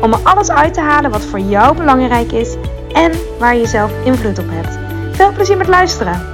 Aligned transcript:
om 0.00 0.12
er 0.12 0.20
alles 0.22 0.50
uit 0.50 0.74
te 0.74 0.80
halen 0.80 1.10
wat 1.10 1.24
voor 1.24 1.40
jou 1.40 1.76
belangrijk 1.76 2.32
is 2.32 2.54
en 2.92 3.12
waar 3.38 3.56
je 3.56 3.66
zelf 3.66 3.92
invloed 4.04 4.38
op 4.38 4.48
hebt. 4.48 4.78
Veel 5.16 5.32
plezier 5.32 5.56
met 5.56 5.68
luisteren! 5.68 6.32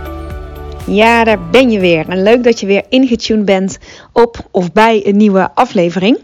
Ja, 0.87 1.25
daar 1.25 1.48
ben 1.51 1.70
je 1.70 1.81
weer. 1.81 2.09
En 2.09 2.23
leuk 2.23 2.45
dat 2.45 2.61
je 2.61 2.67
weer 2.67 2.84
ingetuned 2.89 3.45
bent 3.45 3.79
op 4.12 4.37
of 4.51 4.73
bij 4.73 5.07
een 5.07 5.17
nieuwe 5.17 5.51
aflevering. 5.55 6.19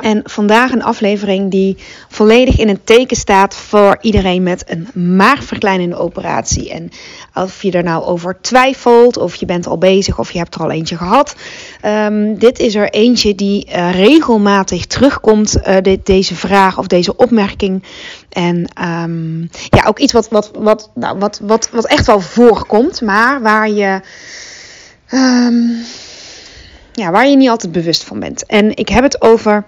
En 0.00 0.20
vandaag 0.24 0.72
een 0.72 0.82
aflevering 0.82 1.50
die 1.50 1.76
volledig 2.08 2.58
in 2.58 2.68
het 2.68 2.86
teken 2.86 3.16
staat 3.16 3.56
voor 3.56 3.98
iedereen 4.00 4.42
met 4.42 4.64
een 4.66 5.16
maagverkleinende 5.16 5.96
operatie. 5.96 6.70
En 6.70 6.90
of 7.34 7.62
je 7.62 7.70
er 7.70 7.82
nou 7.82 8.04
over 8.04 8.38
twijfelt, 8.40 9.16
of 9.16 9.34
je 9.34 9.46
bent 9.46 9.66
al 9.66 9.78
bezig, 9.78 10.18
of 10.18 10.30
je 10.32 10.38
hebt 10.38 10.54
er 10.54 10.60
al 10.60 10.70
eentje 10.70 10.96
gehad. 10.96 11.34
Um, 11.86 12.38
dit 12.38 12.58
is 12.58 12.74
er 12.74 12.90
eentje 12.90 13.34
die 13.34 13.66
uh, 13.68 13.94
regelmatig 13.94 14.86
terugkomt, 14.86 15.56
dit, 15.82 16.06
deze 16.06 16.34
vraag 16.34 16.78
of 16.78 16.86
deze 16.86 17.16
opmerking. 17.16 17.82
En 18.28 18.68
um, 19.02 19.50
ja, 19.68 19.84
ook 19.86 19.98
iets 19.98 20.12
wat, 20.12 20.28
wat, 20.28 20.50
wat, 20.58 20.90
nou, 20.94 21.18
wat, 21.18 21.40
wat, 21.42 21.70
wat 21.70 21.86
echt 21.86 22.06
wel 22.06 22.20
voorkomt, 22.20 23.00
maar 23.00 23.42
waar 23.42 23.70
je. 23.70 24.00
Um, 25.14 25.84
ja, 26.92 27.10
waar 27.10 27.28
je 27.28 27.36
niet 27.36 27.48
altijd 27.48 27.72
bewust 27.72 28.04
van 28.04 28.20
bent. 28.20 28.46
En 28.46 28.76
ik 28.76 28.88
heb 28.88 29.02
het 29.02 29.22
over 29.22 29.64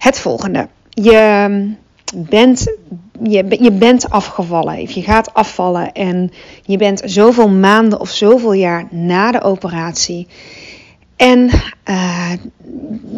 het 0.00 0.18
volgende. 0.18 0.68
Je 0.90 1.74
bent, 2.14 2.76
je, 3.22 3.56
je 3.60 3.72
bent 3.72 4.10
afgevallen. 4.10 4.80
Je 4.80 5.02
gaat 5.02 5.34
afvallen 5.34 5.92
en 5.92 6.32
je 6.62 6.76
bent 6.76 7.02
zoveel 7.04 7.48
maanden 7.48 8.00
of 8.00 8.10
zoveel 8.10 8.52
jaar 8.52 8.86
na 8.90 9.32
de 9.32 9.42
operatie. 9.42 10.26
En 11.16 11.50
uh, 11.84 12.32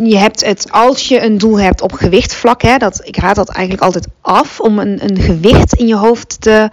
je 0.03 0.17
hebt 0.17 0.45
het, 0.45 0.67
als 0.71 1.09
je 1.09 1.23
een 1.23 1.39
doel 1.39 1.61
hebt 1.61 1.81
op 1.81 1.93
gewichtvlak, 1.93 2.63
hè, 2.63 2.77
dat, 2.77 3.01
ik 3.05 3.17
raad 3.17 3.37
dat 3.37 3.49
eigenlijk 3.49 3.85
altijd 3.85 4.07
af 4.21 4.61
om 4.61 4.79
een, 4.79 5.05
een 5.05 5.21
gewicht 5.21 5.75
in 5.75 5.87
je 5.87 5.97
hoofd 5.97 6.41
te, 6.41 6.69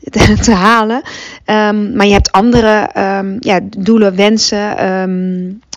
te, 0.42 0.52
halen. 0.52 1.02
Um, 1.46 1.96
maar 1.96 2.06
je 2.06 2.12
hebt 2.12 2.32
andere 2.32 2.90
um, 2.96 3.36
ja, 3.40 3.60
doelen, 3.78 4.16
wensen. 4.16 4.76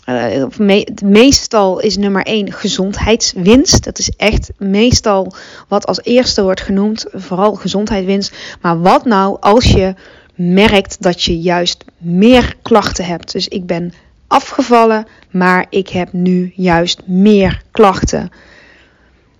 Uh, 0.09 0.45
me 0.58 0.88
meestal 1.03 1.80
is 1.80 1.97
nummer 1.97 2.23
1 2.23 2.52
gezondheidswinst. 2.52 3.83
Dat 3.83 3.99
is 3.99 4.09
echt 4.17 4.52
meestal 4.58 5.33
wat 5.67 5.86
als 5.86 5.99
eerste 6.03 6.44
wordt 6.44 6.61
genoemd. 6.61 7.05
Vooral 7.11 7.55
gezondheidswinst. 7.55 8.36
Maar 8.61 8.81
wat 8.81 9.05
nou 9.05 9.38
als 9.39 9.66
je 9.66 9.94
merkt 10.36 11.02
dat 11.02 11.23
je 11.23 11.39
juist 11.39 11.86
meer 11.97 12.55
klachten 12.61 13.05
hebt? 13.05 13.31
Dus 13.31 13.47
ik 13.47 13.66
ben 13.66 13.94
afgevallen, 14.27 15.08
maar 15.31 15.66
ik 15.69 15.89
heb 15.89 16.14
nu 16.14 16.52
juist 16.55 17.02
meer 17.05 17.61
klachten. 17.72 18.31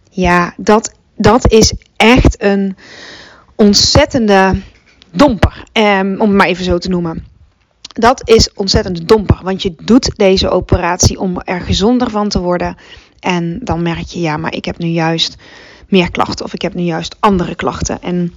Ja, 0.09 0.53
dat, 0.57 0.93
dat 1.15 1.52
is 1.52 1.73
echt 1.95 2.43
een 2.43 2.75
ontzettende 3.55 4.61
domper. 5.11 5.63
Um, 5.73 6.19
om 6.19 6.27
het 6.27 6.38
maar 6.38 6.47
even 6.47 6.63
zo 6.66 6.77
te 6.77 6.89
noemen. 6.89 7.25
Dat 7.81 8.30
is 8.30 8.53
ontzettend 8.53 9.08
domper, 9.08 9.39
want 9.43 9.61
je 9.61 9.76
doet 9.83 10.11
deze 10.15 10.49
operatie 10.49 11.20
om 11.20 11.42
er 11.42 11.61
gezonder 11.61 12.09
van 12.09 12.30
te 12.30 12.39
worden. 12.39 12.76
En 13.20 13.59
dan 13.64 13.81
merk 13.81 14.08
je, 14.08 14.20
ja, 14.20 14.37
maar 14.37 14.53
ik 14.53 14.65
heb 14.65 14.77
nu 14.77 14.87
juist 14.87 15.37
meer 15.87 16.11
klachten 16.11 16.45
of 16.45 16.53
ik 16.53 16.61
heb 16.61 16.73
nu 16.73 16.83
juist 16.83 17.15
andere 17.20 17.55
klachten. 17.55 18.02
En 18.02 18.33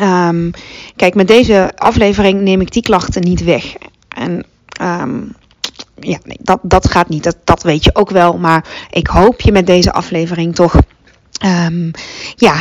um, 0.00 0.50
kijk, 0.96 1.14
met 1.14 1.28
deze 1.28 1.72
aflevering 1.76 2.40
neem 2.40 2.60
ik 2.60 2.72
die 2.72 2.82
klachten 2.82 3.22
niet 3.22 3.44
weg. 3.44 3.74
En 4.08 4.44
um, 4.82 5.34
ja, 6.00 6.18
nee, 6.24 6.38
dat, 6.40 6.58
dat 6.62 6.90
gaat 6.90 7.08
niet, 7.08 7.24
dat, 7.24 7.36
dat 7.44 7.62
weet 7.62 7.84
je 7.84 7.94
ook 7.94 8.10
wel. 8.10 8.38
Maar 8.38 8.64
ik 8.90 9.06
hoop 9.06 9.40
je 9.40 9.52
met 9.52 9.66
deze 9.66 9.92
aflevering 9.92 10.54
toch 10.54 10.74
Um, 11.46 11.90
ja, 12.36 12.54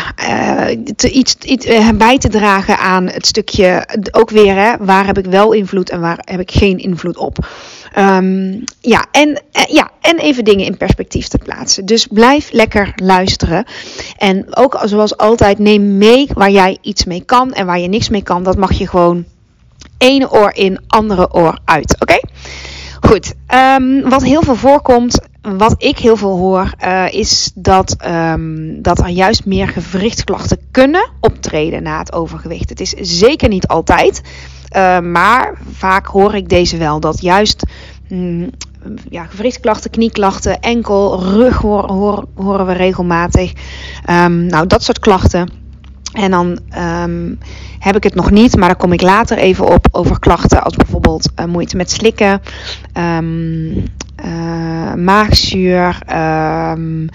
te, 0.95 1.12
iets, 1.12 1.35
iets 1.35 1.66
uh, 1.66 1.90
bij 1.90 2.17
te 2.17 2.29
dragen 2.29 2.78
aan 2.78 3.07
het 3.07 3.25
stukje 3.25 3.88
ook 4.12 4.29
weer, 4.29 4.56
hè, 4.56 4.78
waar 4.79 5.06
heb 5.06 5.17
ik 5.17 5.25
wel 5.25 5.51
invloed 5.51 5.90
en 5.90 6.00
waar 6.00 6.19
heb 6.25 6.40
ik 6.40 6.51
geen 6.51 6.78
invloed 6.78 7.17
op. 7.17 7.47
Um, 7.97 8.63
ja, 8.81 9.06
en, 9.12 9.29
uh, 9.29 9.63
ja, 9.67 9.91
en 10.01 10.17
even 10.17 10.44
dingen 10.44 10.66
in 10.66 10.78
perspectief 10.78 11.28
te 11.28 11.38
plaatsen. 11.38 11.85
Dus 11.85 12.07
blijf 12.07 12.51
lekker 12.51 12.94
luisteren. 12.95 13.66
En 14.17 14.45
ook 14.50 14.81
zoals 14.84 15.17
altijd, 15.17 15.59
neem 15.59 15.97
mee 15.97 16.28
waar 16.34 16.51
jij 16.51 16.78
iets 16.81 17.06
mee 17.06 17.23
kan 17.25 17.53
en 17.53 17.66
waar 17.66 17.79
je 17.79 17.88
niks 17.88 18.09
mee 18.09 18.23
kan. 18.23 18.44
Dat 18.44 18.57
mag 18.57 18.72
je 18.72 18.88
gewoon 18.88 19.25
ene 19.97 20.31
oor 20.31 20.51
in, 20.53 20.79
andere 20.88 21.34
oor 21.34 21.59
uit. 21.66 21.96
Oké? 22.00 22.19
Goed, 23.01 23.34
um, 23.78 24.09
wat 24.09 24.23
heel 24.23 24.41
veel 24.41 24.56
voorkomt, 24.56 25.19
wat 25.58 25.76
ik 25.78 25.98
heel 25.98 26.18
veel 26.18 26.38
hoor, 26.38 26.74
uh, 26.84 27.14
is 27.14 27.52
dat, 27.56 27.96
um, 28.08 28.82
dat 28.82 29.00
er 29.00 29.08
juist 29.08 29.46
meer 29.46 29.68
gewrichtsklachten 29.68 30.58
kunnen 30.72 31.10
optreden 31.20 31.84
na 31.84 32.00
het 32.00 32.14
overgewicht. 32.14 32.70
Het 32.70 32.80
is 32.80 32.94
zeker 33.00 33.50
niet 33.50 33.68
altijd, 33.68 34.22
uh, 34.76 35.00
maar 35.00 35.58
vaak 35.72 36.06
hoor 36.06 36.36
ik 36.36 36.50
deze 36.50 36.78
wel. 36.78 37.00
Dat 37.00 37.22
juist 37.22 37.64
mm, 38.08 38.50
ja, 39.09 39.24
gewrichtsklachten, 39.24 39.92
knieklachten, 39.92 40.59
enkel, 40.59 41.24
rug 41.24 41.58
horen 42.36 42.66
we 42.66 42.74
regelmatig. 42.74 43.54
Um, 44.09 44.46
nou, 44.46 44.68
dat 44.68 44.84
soort 44.84 45.00
klachten. 45.00 45.50
En 46.14 46.32
dan 46.32 46.59
um, 47.04 47.40
heb 47.80 47.96
ik 47.96 48.04
het 48.04 48.16
nog 48.16 48.32
niet, 48.32 48.56
maar 48.56 48.68
daar 48.68 48.78
kom 48.78 48.94
ik 48.94 49.02
later 49.02 49.38
even 49.38 49.68
op 49.68 49.88
over 49.92 50.20
klachten 50.20 50.64
als 50.64 50.76
bijvoorbeeld 50.76 51.30
uh, 51.36 51.46
moeite 51.46 51.76
met 51.76 51.92
slikken, 51.92 52.42
um, 52.98 53.84
maagzuur, 54.96 55.96
um, 56.07 57.09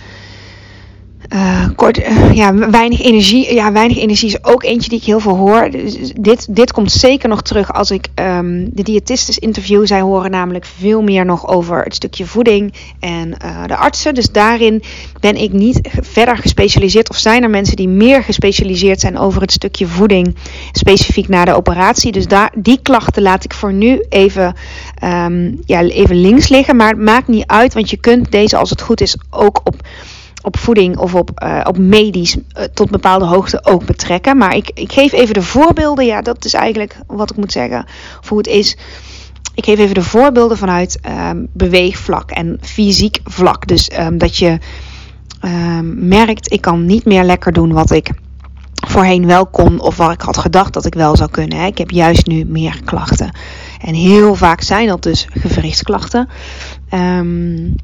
uh, 1.33 1.67
kort, 1.77 1.99
uh, 1.99 2.33
ja, 2.33 2.55
weinig 2.55 3.03
energie. 3.03 3.55
Ja, 3.55 3.73
weinig 3.73 3.99
energie 3.99 4.29
is 4.29 4.45
ook 4.45 4.63
eentje 4.63 4.89
die 4.89 4.99
ik 4.99 5.05
heel 5.05 5.21
veel 5.21 5.37
hoor. 5.37 5.71
Dus 5.71 6.13
dit, 6.21 6.47
dit 6.51 6.73
komt 6.73 6.93
zeker 6.93 7.29
nog 7.29 7.43
terug 7.43 7.73
als 7.73 7.91
ik 7.91 8.09
um, 8.15 8.69
de 8.73 8.83
diëtistes 8.83 9.39
interview. 9.39 9.87
Zij 9.87 10.01
horen 10.01 10.31
namelijk 10.31 10.65
veel 10.79 11.03
meer 11.03 11.25
nog 11.25 11.49
over 11.49 11.83
het 11.83 11.95
stukje 11.95 12.27
voeding 12.27 12.75
en 13.01 13.29
uh, 13.45 13.67
de 13.67 13.77
artsen. 13.77 14.15
Dus 14.15 14.31
daarin 14.31 14.83
ben 15.21 15.37
ik 15.37 15.53
niet 15.53 15.89
verder 16.01 16.37
gespecialiseerd. 16.37 17.11
Of 17.11 17.17
zijn 17.17 17.43
er 17.43 17.51
mensen 17.51 17.77
die 17.77 17.89
meer 17.89 18.23
gespecialiseerd 18.23 19.01
zijn 19.01 19.19
over 19.19 19.41
het 19.41 19.53
stukje 19.53 19.87
voeding, 19.87 20.37
specifiek 20.73 21.29
na 21.29 21.45
de 21.45 21.55
operatie. 21.55 22.13
Dus 22.13 22.27
daar, 22.27 22.53
die 22.57 22.79
klachten 22.83 23.23
laat 23.23 23.45
ik 23.45 23.55
voor 23.55 23.73
nu 23.73 24.05
even, 24.09 24.55
um, 25.05 25.61
ja, 25.65 25.83
even 25.83 26.21
links 26.21 26.49
liggen. 26.49 26.77
Maar 26.77 26.89
het 26.89 26.99
maakt 26.99 27.29
niet 27.29 27.47
uit, 27.47 27.75
want 27.75 27.91
je 27.91 27.97
kunt 27.97 28.33
deze, 28.33 28.57
als 28.57 28.71
het 28.71 28.81
goed 28.81 29.01
is, 29.01 29.17
ook 29.31 29.61
op 29.65 29.77
op 30.45 30.59
voeding 30.59 30.97
of 30.97 31.15
op, 31.15 31.31
uh, 31.45 31.61
op 31.65 31.79
medisch 31.79 32.37
uh, 32.37 32.65
tot 32.75 32.91
bepaalde 32.91 33.25
hoogte 33.25 33.65
ook 33.65 33.85
betrekken. 33.87 34.37
Maar 34.37 34.57
ik, 34.57 34.71
ik 34.75 34.93
geef 34.93 35.13
even 35.13 35.35
de 35.35 35.43
voorbeelden. 35.43 36.05
Ja, 36.05 36.23
dat 36.23 36.45
is 36.45 36.55
eigenlijk 36.55 36.99
wat 37.07 37.31
ik 37.31 37.37
moet 37.37 37.53
zeggen. 37.53 37.87
Hoe 38.29 38.39
het 38.39 38.47
is. 38.47 38.77
Ik 39.55 39.65
geef 39.65 39.79
even 39.79 39.95
de 39.95 40.03
voorbeelden 40.03 40.59
vanuit 40.59 40.99
um, 41.31 41.49
beweegvlak 41.53 42.31
en 42.31 42.59
fysiek 42.61 43.19
vlak. 43.25 43.67
Dus 43.67 43.91
um, 43.99 44.19
dat 44.19 44.37
je 44.37 44.59
um, 45.45 46.09
merkt, 46.09 46.53
ik 46.53 46.61
kan 46.61 46.87
niet 46.87 47.05
meer 47.05 47.25
lekker 47.25 47.53
doen 47.53 47.73
wat 47.73 47.91
ik 47.91 48.11
voorheen 48.87 49.27
wel 49.27 49.47
kon 49.47 49.81
of 49.81 49.97
waar 49.97 50.13
ik 50.13 50.21
had 50.21 50.39
gedacht 50.39 50.73
dat 50.73 50.85
ik 50.87 50.95
wel 50.95 51.17
zou 51.17 51.31
kunnen. 51.31 51.59
Hè. 51.59 51.67
Ik 51.67 51.79
heb 51.79 51.91
juist 51.91 52.27
nu 52.27 52.45
meer 52.45 52.81
klachten. 52.85 53.37
En 53.81 53.95
heel 53.95 54.35
vaak 54.35 54.61
zijn 54.61 54.87
dat 54.87 55.03
dus 55.03 55.27
gewrichtsklachten. 55.31 56.29
Um, 56.95 57.75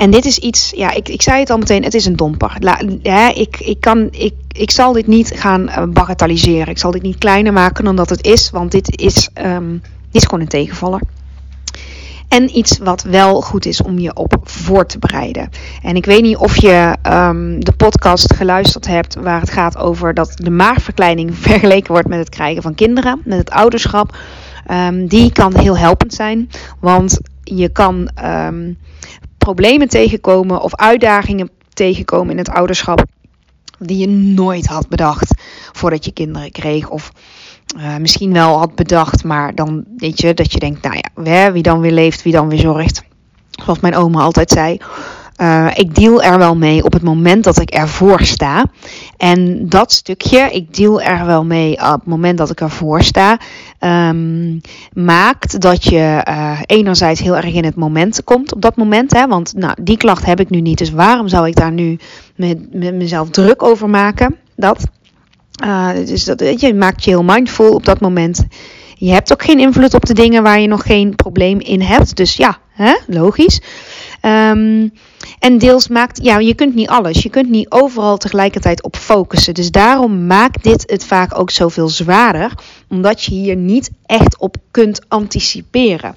en 0.00 0.10
dit 0.10 0.24
is 0.24 0.38
iets, 0.38 0.72
ja, 0.76 0.90
ik, 0.90 1.08
ik 1.08 1.22
zei 1.22 1.40
het 1.40 1.50
al 1.50 1.58
meteen, 1.58 1.84
het 1.84 1.94
is 1.94 2.06
een 2.06 2.16
domper. 2.16 2.56
La, 2.58 2.80
ja, 3.02 3.34
ik, 3.34 3.60
ik, 3.60 3.80
kan, 3.80 4.08
ik, 4.10 4.34
ik 4.52 4.70
zal 4.70 4.92
dit 4.92 5.06
niet 5.06 5.32
gaan 5.34 5.92
bagatelliseren. 5.92 6.68
Ik 6.68 6.78
zal 6.78 6.90
dit 6.90 7.02
niet 7.02 7.18
kleiner 7.18 7.52
maken 7.52 7.84
dan 7.84 7.96
dat 7.96 8.08
het 8.08 8.24
is, 8.24 8.50
want 8.50 8.70
dit 8.70 9.00
is, 9.00 9.28
um, 9.44 9.80
dit 9.82 10.22
is 10.22 10.24
gewoon 10.24 10.40
een 10.40 10.48
tegenvaller. 10.48 11.00
En 12.28 12.56
iets 12.56 12.78
wat 12.78 13.02
wel 13.02 13.40
goed 13.40 13.66
is 13.66 13.82
om 13.82 13.98
je 13.98 14.14
op 14.14 14.38
voor 14.42 14.86
te 14.86 14.98
bereiden. 14.98 15.50
En 15.82 15.96
ik 15.96 16.04
weet 16.04 16.22
niet 16.22 16.36
of 16.36 16.56
je 16.60 16.96
um, 17.02 17.64
de 17.64 17.72
podcast 17.72 18.34
geluisterd 18.34 18.86
hebt 18.86 19.14
waar 19.14 19.40
het 19.40 19.50
gaat 19.50 19.76
over 19.76 20.14
dat 20.14 20.32
de 20.34 20.50
maagverkleining 20.50 21.36
vergeleken 21.48 21.92
wordt 21.92 22.08
met 22.08 22.18
het 22.18 22.28
krijgen 22.28 22.62
van 22.62 22.74
kinderen, 22.74 23.20
met 23.24 23.38
het 23.38 23.50
ouderschap. 23.50 24.16
Um, 24.70 25.06
die 25.06 25.32
kan 25.32 25.58
heel 25.58 25.78
helpend 25.78 26.14
zijn, 26.14 26.50
want 26.78 27.20
je 27.44 27.68
kan 27.68 28.10
problemen 29.44 29.88
tegenkomen 29.88 30.60
of 30.60 30.74
uitdagingen 30.74 31.50
tegenkomen 31.72 32.30
in 32.30 32.38
het 32.38 32.50
ouderschap. 32.50 33.04
die 33.78 33.98
je 33.98 34.08
nooit 34.08 34.66
had 34.66 34.88
bedacht 34.88 35.42
voordat 35.72 36.04
je 36.04 36.12
kinderen 36.12 36.50
kreeg. 36.50 36.88
Of 36.88 37.12
uh, 37.76 37.96
misschien 37.96 38.32
wel 38.32 38.58
had 38.58 38.74
bedacht, 38.74 39.24
maar 39.24 39.54
dan 39.54 39.84
weet 39.96 40.20
je 40.20 40.34
dat 40.34 40.52
je 40.52 40.58
denkt, 40.58 40.82
nou 40.82 41.00
ja, 41.24 41.52
wie 41.52 41.62
dan 41.62 41.80
weer 41.80 41.92
leeft, 41.92 42.22
wie 42.22 42.32
dan 42.32 42.48
weer 42.48 42.58
zorgt. 42.58 43.02
Zoals 43.50 43.80
mijn 43.80 43.96
oma 43.96 44.20
altijd 44.20 44.50
zei. 44.50 44.78
Uh, 45.40 45.66
ik 45.74 45.94
deal 45.94 46.22
er 46.22 46.38
wel 46.38 46.56
mee 46.56 46.84
op 46.84 46.92
het 46.92 47.02
moment 47.02 47.44
dat 47.44 47.60
ik 47.60 47.70
ervoor 47.70 48.20
sta. 48.20 48.64
En 49.16 49.68
dat 49.68 49.92
stukje, 49.92 50.50
ik 50.50 50.74
deal 50.74 51.00
er 51.00 51.26
wel 51.26 51.44
mee 51.44 51.72
op 51.72 52.00
het 52.00 52.06
moment 52.06 52.38
dat 52.38 52.50
ik 52.50 52.60
ervoor 52.60 53.02
sta, 53.02 53.38
um, 53.80 54.60
maakt 54.92 55.60
dat 55.60 55.84
je 55.84 56.24
uh, 56.28 56.60
enerzijds 56.66 57.20
heel 57.20 57.36
erg 57.36 57.54
in 57.54 57.64
het 57.64 57.76
moment 57.76 58.24
komt 58.24 58.54
op 58.54 58.62
dat 58.62 58.76
moment. 58.76 59.12
Hè? 59.12 59.26
Want 59.26 59.54
nou, 59.56 59.74
die 59.82 59.96
klacht 59.96 60.26
heb 60.26 60.40
ik 60.40 60.50
nu 60.50 60.60
niet, 60.60 60.78
dus 60.78 60.90
waarom 60.90 61.28
zou 61.28 61.48
ik 61.48 61.56
daar 61.56 61.72
nu 61.72 61.98
met, 62.36 62.74
met 62.74 62.94
mezelf 62.94 63.30
druk 63.30 63.62
over 63.62 63.88
maken? 63.88 64.36
Dat. 64.56 64.84
Uh, 65.64 65.88
dus 65.94 66.24
dat, 66.24 66.40
weet 66.40 66.60
je, 66.60 66.74
maakt 66.74 67.04
je 67.04 67.10
heel 67.10 67.24
mindful 67.24 67.74
op 67.74 67.84
dat 67.84 68.00
moment. 68.00 68.44
Je 68.96 69.12
hebt 69.12 69.32
ook 69.32 69.42
geen 69.42 69.60
invloed 69.60 69.94
op 69.94 70.06
de 70.06 70.14
dingen 70.14 70.42
waar 70.42 70.60
je 70.60 70.66
nog 70.66 70.82
geen 70.82 71.14
probleem 71.14 71.60
in 71.60 71.80
hebt. 71.80 72.16
Dus 72.16 72.36
ja, 72.36 72.58
hè? 72.72 72.94
logisch. 73.06 73.60
Um, 74.22 74.92
en 75.38 75.58
deels 75.58 75.88
maakt, 75.88 76.22
ja, 76.22 76.38
je 76.38 76.54
kunt 76.54 76.74
niet 76.74 76.88
alles. 76.88 77.22
Je 77.22 77.30
kunt 77.30 77.48
niet 77.48 77.70
overal 77.70 78.16
tegelijkertijd 78.16 78.82
op 78.82 78.96
focussen. 78.96 79.54
Dus 79.54 79.70
daarom 79.70 80.26
maakt 80.26 80.62
dit 80.62 80.84
het 80.86 81.04
vaak 81.04 81.38
ook 81.38 81.50
zoveel 81.50 81.88
zwaarder. 81.88 82.52
Omdat 82.88 83.22
je 83.22 83.34
hier 83.34 83.56
niet 83.56 83.90
echt 84.06 84.38
op 84.38 84.56
kunt 84.70 85.00
anticiperen. 85.08 86.14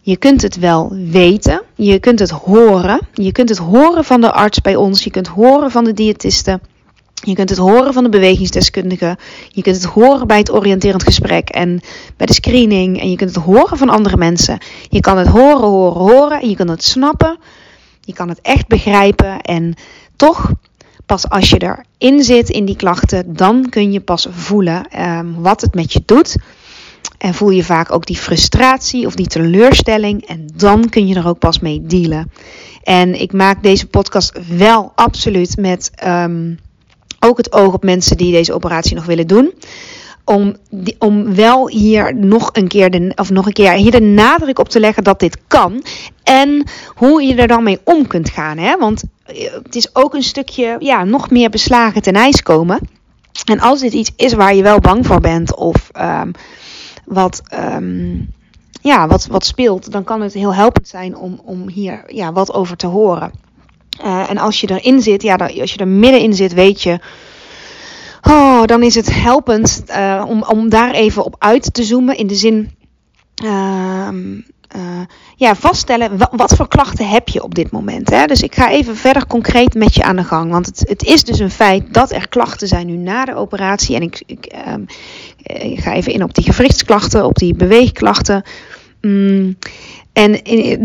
Je 0.00 0.16
kunt 0.16 0.42
het 0.42 0.58
wel 0.58 0.92
weten, 1.10 1.62
je 1.74 1.98
kunt 1.98 2.18
het 2.18 2.30
horen. 2.30 3.00
Je 3.12 3.32
kunt 3.32 3.48
het 3.48 3.58
horen 3.58 4.04
van 4.04 4.20
de 4.20 4.32
arts 4.32 4.60
bij 4.60 4.76
ons, 4.76 5.04
je 5.04 5.10
kunt 5.10 5.26
horen 5.26 5.70
van 5.70 5.84
de 5.84 5.92
diëtiste. 5.92 6.60
Je 7.24 7.34
kunt 7.34 7.50
het 7.50 7.58
horen 7.58 7.92
van 7.92 8.02
de 8.02 8.08
bewegingsdeskundige. 8.08 9.18
Je 9.48 9.62
kunt 9.62 9.76
het 9.76 9.84
horen 9.84 10.26
bij 10.26 10.38
het 10.38 10.52
oriënterend 10.52 11.02
gesprek 11.02 11.48
en 11.48 11.80
bij 12.16 12.26
de 12.26 12.32
screening. 12.32 13.00
En 13.00 13.10
je 13.10 13.16
kunt 13.16 13.34
het 13.34 13.44
horen 13.44 13.78
van 13.78 13.88
andere 13.88 14.16
mensen. 14.16 14.58
Je 14.88 15.00
kan 15.00 15.18
het 15.18 15.26
horen, 15.26 15.68
horen, 15.68 16.00
horen. 16.00 16.40
En 16.40 16.48
je 16.48 16.56
kan 16.56 16.68
het 16.68 16.84
snappen. 16.84 17.38
Je 18.00 18.12
kan 18.12 18.28
het 18.28 18.40
echt 18.40 18.66
begrijpen. 18.66 19.40
En 19.40 19.74
toch, 20.16 20.52
pas 21.06 21.28
als 21.28 21.50
je 21.50 21.78
erin 21.98 22.22
zit 22.22 22.48
in 22.48 22.64
die 22.64 22.76
klachten, 22.76 23.36
dan 23.36 23.68
kun 23.68 23.92
je 23.92 24.00
pas 24.00 24.26
voelen 24.30 25.02
um, 25.02 25.42
wat 25.42 25.60
het 25.60 25.74
met 25.74 25.92
je 25.92 26.02
doet. 26.06 26.36
En 27.18 27.34
voel 27.34 27.50
je 27.50 27.64
vaak 27.64 27.92
ook 27.92 28.06
die 28.06 28.16
frustratie 28.16 29.06
of 29.06 29.14
die 29.14 29.26
teleurstelling. 29.26 30.26
En 30.26 30.48
dan 30.54 30.88
kun 30.88 31.06
je 31.06 31.14
er 31.14 31.28
ook 31.28 31.38
pas 31.38 31.58
mee 31.58 31.82
dealen. 31.82 32.32
En 32.82 33.20
ik 33.20 33.32
maak 33.32 33.62
deze 33.62 33.86
podcast 33.86 34.32
wel 34.56 34.92
absoluut 34.94 35.56
met. 35.56 35.90
Um, 36.06 36.58
ook 37.20 37.36
het 37.36 37.52
oog 37.52 37.74
op 37.74 37.84
mensen 37.84 38.16
die 38.16 38.32
deze 38.32 38.54
operatie 38.54 38.94
nog 38.94 39.04
willen 39.04 39.26
doen. 39.26 39.52
Om, 40.24 40.56
om 40.98 41.34
wel 41.34 41.68
hier 41.68 42.16
nog 42.16 42.50
een 42.52 42.68
keer 42.68 42.90
de, 42.90 43.12
of 43.14 43.30
nog 43.30 43.46
een 43.46 43.52
keer 43.52 43.72
hier 43.72 43.90
de 43.90 44.00
nadruk 44.00 44.58
op 44.58 44.68
te 44.68 44.80
leggen 44.80 45.04
dat 45.04 45.20
dit 45.20 45.38
kan. 45.46 45.84
En 46.22 46.64
hoe 46.94 47.22
je 47.22 47.34
er 47.34 47.48
dan 47.48 47.62
mee 47.62 47.80
om 47.84 48.06
kunt 48.06 48.30
gaan. 48.30 48.58
Hè? 48.58 48.76
Want 48.76 49.02
eh, 49.24 49.52
het 49.52 49.76
is 49.76 49.94
ook 49.94 50.14
een 50.14 50.22
stukje 50.22 50.76
ja, 50.78 51.04
nog 51.04 51.30
meer 51.30 51.50
beslagen 51.50 52.02
ten 52.02 52.14
ijs 52.14 52.42
komen. 52.42 52.78
En 53.44 53.60
als 53.60 53.80
dit 53.80 53.92
iets 53.92 54.12
is 54.16 54.32
waar 54.32 54.54
je 54.54 54.62
wel 54.62 54.78
bang 54.78 55.06
voor 55.06 55.20
bent 55.20 55.54
of 55.54 55.90
um, 56.00 56.32
wat, 57.04 57.42
um, 57.54 58.30
ja, 58.82 59.06
wat, 59.06 59.26
wat 59.26 59.46
speelt, 59.46 59.92
dan 59.92 60.04
kan 60.04 60.20
het 60.20 60.32
heel 60.32 60.54
helpend 60.54 60.88
zijn 60.88 61.16
om, 61.16 61.40
om 61.44 61.68
hier 61.68 62.02
ja, 62.06 62.32
wat 62.32 62.52
over 62.52 62.76
te 62.76 62.86
horen. 62.86 63.32
Uh, 64.04 64.30
en 64.30 64.38
als 64.38 64.60
je 64.60 64.70
erin 64.70 65.00
zit, 65.00 65.22
ja, 65.22 65.34
als 65.34 65.72
je 65.72 65.78
er 65.78 65.88
middenin 65.88 66.34
zit, 66.34 66.52
weet 66.52 66.82
je. 66.82 66.98
Oh, 68.22 68.64
dan 68.64 68.82
is 68.82 68.94
het 68.94 69.14
helpend 69.14 69.82
uh, 69.88 70.24
om, 70.28 70.42
om 70.42 70.68
daar 70.68 70.90
even 70.90 71.24
op 71.24 71.36
uit 71.38 71.74
te 71.74 71.82
zoomen. 71.82 72.16
In 72.16 72.26
de 72.26 72.34
zin. 72.34 72.70
Uh, 73.44 74.08
ja, 75.36 75.54
vaststellen 75.54 76.18
wat, 76.36 76.54
voor 76.56 76.68
klachten 76.68 77.08
heb 77.08 77.28
je 77.28 77.42
op 77.42 77.54
dit 77.54 77.70
moment. 77.70 78.10
Hè? 78.10 78.26
Dus 78.26 78.42
ik 78.42 78.54
ga 78.54 78.70
even 78.70 78.96
verder 78.96 79.26
concreet 79.26 79.74
met 79.74 79.94
je 79.94 80.02
aan 80.02 80.16
de 80.16 80.24
gang. 80.24 80.50
Want 80.50 80.66
het, 80.66 80.84
het 80.88 81.04
is 81.04 81.24
dus 81.24 81.38
een 81.38 81.50
feit 81.50 81.94
dat 81.94 82.12
er 82.12 82.28
klachten 82.28 82.68
zijn 82.68 82.86
nu 82.86 82.96
na 82.96 83.24
de 83.24 83.34
operatie. 83.34 83.96
En 83.96 84.02
ik, 84.02 84.22
ik, 84.26 84.46
ehm, 84.46 84.80
ga 85.74 85.92
even 85.92 86.12
in 86.12 86.22
op 86.22 86.34
die 86.34 86.44
gewrichtsklachten, 86.44 87.24
op 87.24 87.34
die 87.34 87.54
beweegklachten. 87.54 88.42
Mm, 89.00 89.56
en 90.12 90.32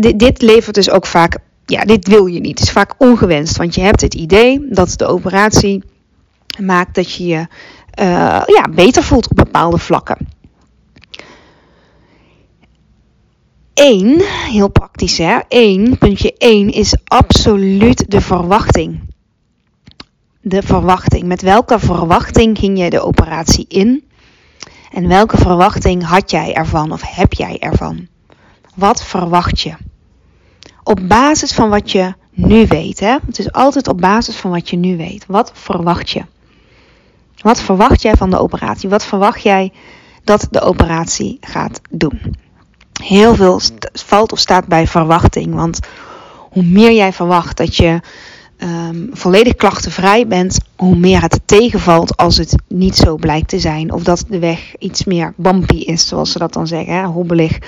dit, 0.00 0.18
dit 0.18 0.42
levert 0.42 0.74
dus 0.74 0.90
ook 0.90 1.06
vaak 1.06 1.38
ja, 1.66 1.84
dit 1.84 2.08
wil 2.08 2.26
je 2.26 2.40
niet. 2.40 2.58
Het 2.58 2.68
is 2.68 2.72
vaak 2.74 2.94
ongewenst, 2.98 3.56
want 3.56 3.74
je 3.74 3.80
hebt 3.80 4.00
het 4.00 4.14
idee 4.14 4.66
dat 4.70 4.98
de 4.98 5.06
operatie 5.06 5.82
maakt 6.60 6.94
dat 6.94 7.14
je 7.14 7.26
je 7.26 7.46
uh, 8.00 8.42
ja, 8.46 8.68
beter 8.74 9.02
voelt 9.02 9.30
op 9.30 9.36
bepaalde 9.36 9.78
vlakken. 9.78 10.28
Eén, 13.74 14.20
heel 14.50 14.68
praktisch 14.68 15.18
hè, 15.18 15.38
Eén, 15.48 15.98
puntje 15.98 16.34
1 16.38 16.70
is 16.70 16.96
absoluut 17.04 18.10
de 18.10 18.20
verwachting. 18.20 19.00
De 20.40 20.62
verwachting. 20.62 21.22
Met 21.24 21.42
welke 21.42 21.78
verwachting 21.78 22.58
ging 22.58 22.78
je 22.78 22.90
de 22.90 23.00
operatie 23.00 23.64
in? 23.68 24.04
En 24.92 25.08
welke 25.08 25.36
verwachting 25.36 26.04
had 26.04 26.30
jij 26.30 26.54
ervan 26.54 26.92
of 26.92 27.02
heb 27.04 27.32
jij 27.32 27.58
ervan? 27.58 28.08
Wat 28.74 29.04
verwacht 29.04 29.60
je? 29.60 29.74
Op 30.82 31.00
basis 31.08 31.52
van 31.52 31.68
wat 31.68 31.90
je 31.90 32.14
nu 32.30 32.66
weet. 32.66 33.00
Hè? 33.00 33.16
Het 33.26 33.38
is 33.38 33.52
altijd 33.52 33.88
op 33.88 34.00
basis 34.00 34.36
van 34.36 34.50
wat 34.50 34.70
je 34.70 34.76
nu 34.76 34.96
weet. 34.96 35.24
Wat 35.28 35.50
verwacht 35.54 36.10
je? 36.10 36.22
Wat 37.42 37.60
verwacht 37.60 38.02
jij 38.02 38.14
van 38.14 38.30
de 38.30 38.38
operatie? 38.38 38.88
Wat 38.88 39.04
verwacht 39.04 39.42
jij 39.42 39.72
dat 40.24 40.46
de 40.50 40.60
operatie 40.60 41.38
gaat 41.40 41.80
doen? 41.90 42.36
Heel 43.02 43.34
veel 43.34 43.60
valt 43.92 44.32
of 44.32 44.38
staat 44.38 44.66
bij 44.66 44.86
verwachting. 44.86 45.54
Want 45.54 45.78
hoe 46.50 46.64
meer 46.64 46.92
jij 46.92 47.12
verwacht 47.12 47.56
dat 47.56 47.76
je 47.76 48.00
um, 48.58 49.10
volledig 49.12 49.54
klachtenvrij 49.54 50.26
bent, 50.26 50.58
hoe 50.76 50.96
meer 50.96 51.20
het 51.20 51.40
tegenvalt 51.44 52.16
als 52.16 52.36
het 52.36 52.54
niet 52.68 52.96
zo 52.96 53.16
blijkt 53.16 53.48
te 53.48 53.58
zijn. 53.58 53.92
Of 53.92 54.02
dat 54.02 54.24
de 54.28 54.38
weg 54.38 54.76
iets 54.78 55.04
meer 55.04 55.32
bumpy 55.36 55.76
is, 55.76 56.08
zoals 56.08 56.32
ze 56.32 56.38
dat 56.38 56.52
dan 56.52 56.66
zeggen. 56.66 56.94
Hè? 56.94 57.04
Hobbelig. 57.04 57.58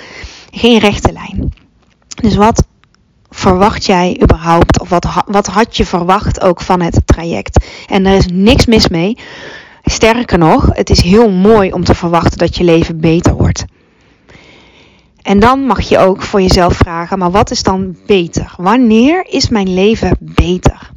Geen 0.51 0.79
rechte 0.79 1.11
lijn. 1.11 1.53
Dus 2.21 2.35
wat 2.35 2.67
verwacht 3.45 3.85
jij 3.85 4.19
überhaupt? 4.21 4.79
Of 4.79 4.89
wat, 4.89 5.07
wat 5.25 5.47
had 5.47 5.77
je 5.77 5.85
verwacht 5.85 6.41
ook 6.41 6.61
van 6.61 6.81
het 6.81 7.01
traject? 7.05 7.65
En 7.87 8.05
er 8.05 8.15
is 8.15 8.25
niks 8.31 8.65
mis 8.65 8.87
mee. 8.87 9.17
Sterker 9.83 10.37
nog, 10.37 10.69
het 10.71 10.89
is 10.89 11.01
heel 11.01 11.29
mooi 11.31 11.71
om 11.71 11.83
te 11.83 11.95
verwachten 11.95 12.37
dat 12.37 12.57
je 12.57 12.63
leven 12.63 12.99
beter 12.99 13.33
wordt. 13.33 13.65
En 15.21 15.39
dan 15.39 15.65
mag 15.65 15.81
je 15.81 15.97
ook 15.97 16.21
voor 16.21 16.41
jezelf 16.41 16.73
vragen: 16.77 17.17
maar 17.17 17.31
wat 17.31 17.51
is 17.51 17.63
dan 17.63 17.97
beter? 18.05 18.53
Wanneer 18.57 19.25
is 19.29 19.49
mijn 19.49 19.73
leven 19.73 20.17
beter? 20.19 20.91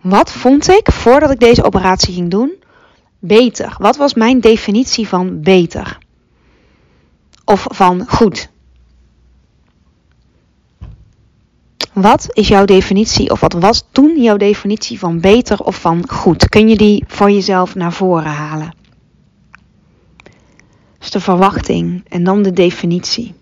Wat 0.00 0.32
vond 0.32 0.68
ik 0.68 0.92
voordat 0.92 1.30
ik 1.30 1.40
deze 1.40 1.64
operatie 1.64 2.14
ging 2.14 2.30
doen 2.30 2.52
beter? 3.18 3.76
Wat 3.78 3.96
was 3.96 4.14
mijn 4.14 4.40
definitie 4.40 5.08
van 5.08 5.40
beter? 5.40 5.98
Of 7.44 7.66
van 7.70 8.04
goed? 8.08 8.48
Wat 12.00 12.28
is 12.32 12.48
jouw 12.48 12.64
definitie, 12.64 13.30
of 13.30 13.40
wat 13.40 13.52
was 13.52 13.84
toen 13.92 14.22
jouw 14.22 14.36
definitie 14.36 14.98
van 14.98 15.20
beter 15.20 15.58
of 15.58 15.80
van 15.80 16.08
goed? 16.08 16.48
Kun 16.48 16.68
je 16.68 16.76
die 16.76 17.04
voor 17.06 17.30
jezelf 17.30 17.74
naar 17.74 17.92
voren 17.92 18.30
halen? 18.30 18.74
Dus 20.98 21.10
de 21.10 21.20
verwachting 21.20 22.04
en 22.08 22.24
dan 22.24 22.42
de 22.42 22.52
definitie. 22.52 23.34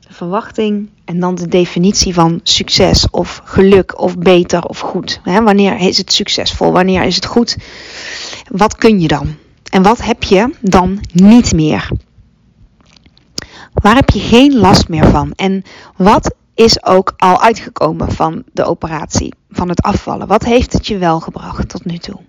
De 0.00 0.14
verwachting 0.14 0.88
en 1.04 1.20
dan 1.20 1.34
de 1.34 1.48
definitie 1.48 2.14
van 2.14 2.40
succes 2.42 3.10
of 3.10 3.40
geluk 3.44 4.00
of 4.00 4.18
beter 4.18 4.64
of 4.64 4.80
goed. 4.80 5.20
wanneer 5.24 5.76
is 5.76 5.98
het 5.98 6.12
succesvol? 6.12 6.72
Wanneer 6.72 7.02
is 7.02 7.14
het 7.14 7.26
goed? 7.26 7.56
Wat 8.48 8.76
kun 8.76 9.00
je 9.00 9.08
dan? 9.08 9.34
En 9.70 9.82
wat 9.82 10.02
heb 10.02 10.22
je 10.22 10.54
dan 10.60 11.00
niet 11.12 11.52
meer? 11.52 11.90
Waar 13.72 13.94
heb 13.94 14.10
je 14.10 14.20
geen 14.20 14.56
last 14.56 14.88
meer 14.88 15.10
van? 15.10 15.32
En 15.36 15.62
wat 15.96 16.34
is 16.58 16.84
ook 16.84 17.12
al 17.16 17.40
uitgekomen 17.40 18.12
van 18.12 18.44
de 18.52 18.64
operatie, 18.64 19.34
van 19.50 19.68
het 19.68 19.82
afvallen? 19.82 20.26
Wat 20.26 20.44
heeft 20.44 20.72
het 20.72 20.86
je 20.86 20.98
wel 20.98 21.20
gebracht 21.20 21.68
tot 21.68 21.84
nu 21.84 21.98
toe? 21.98 22.20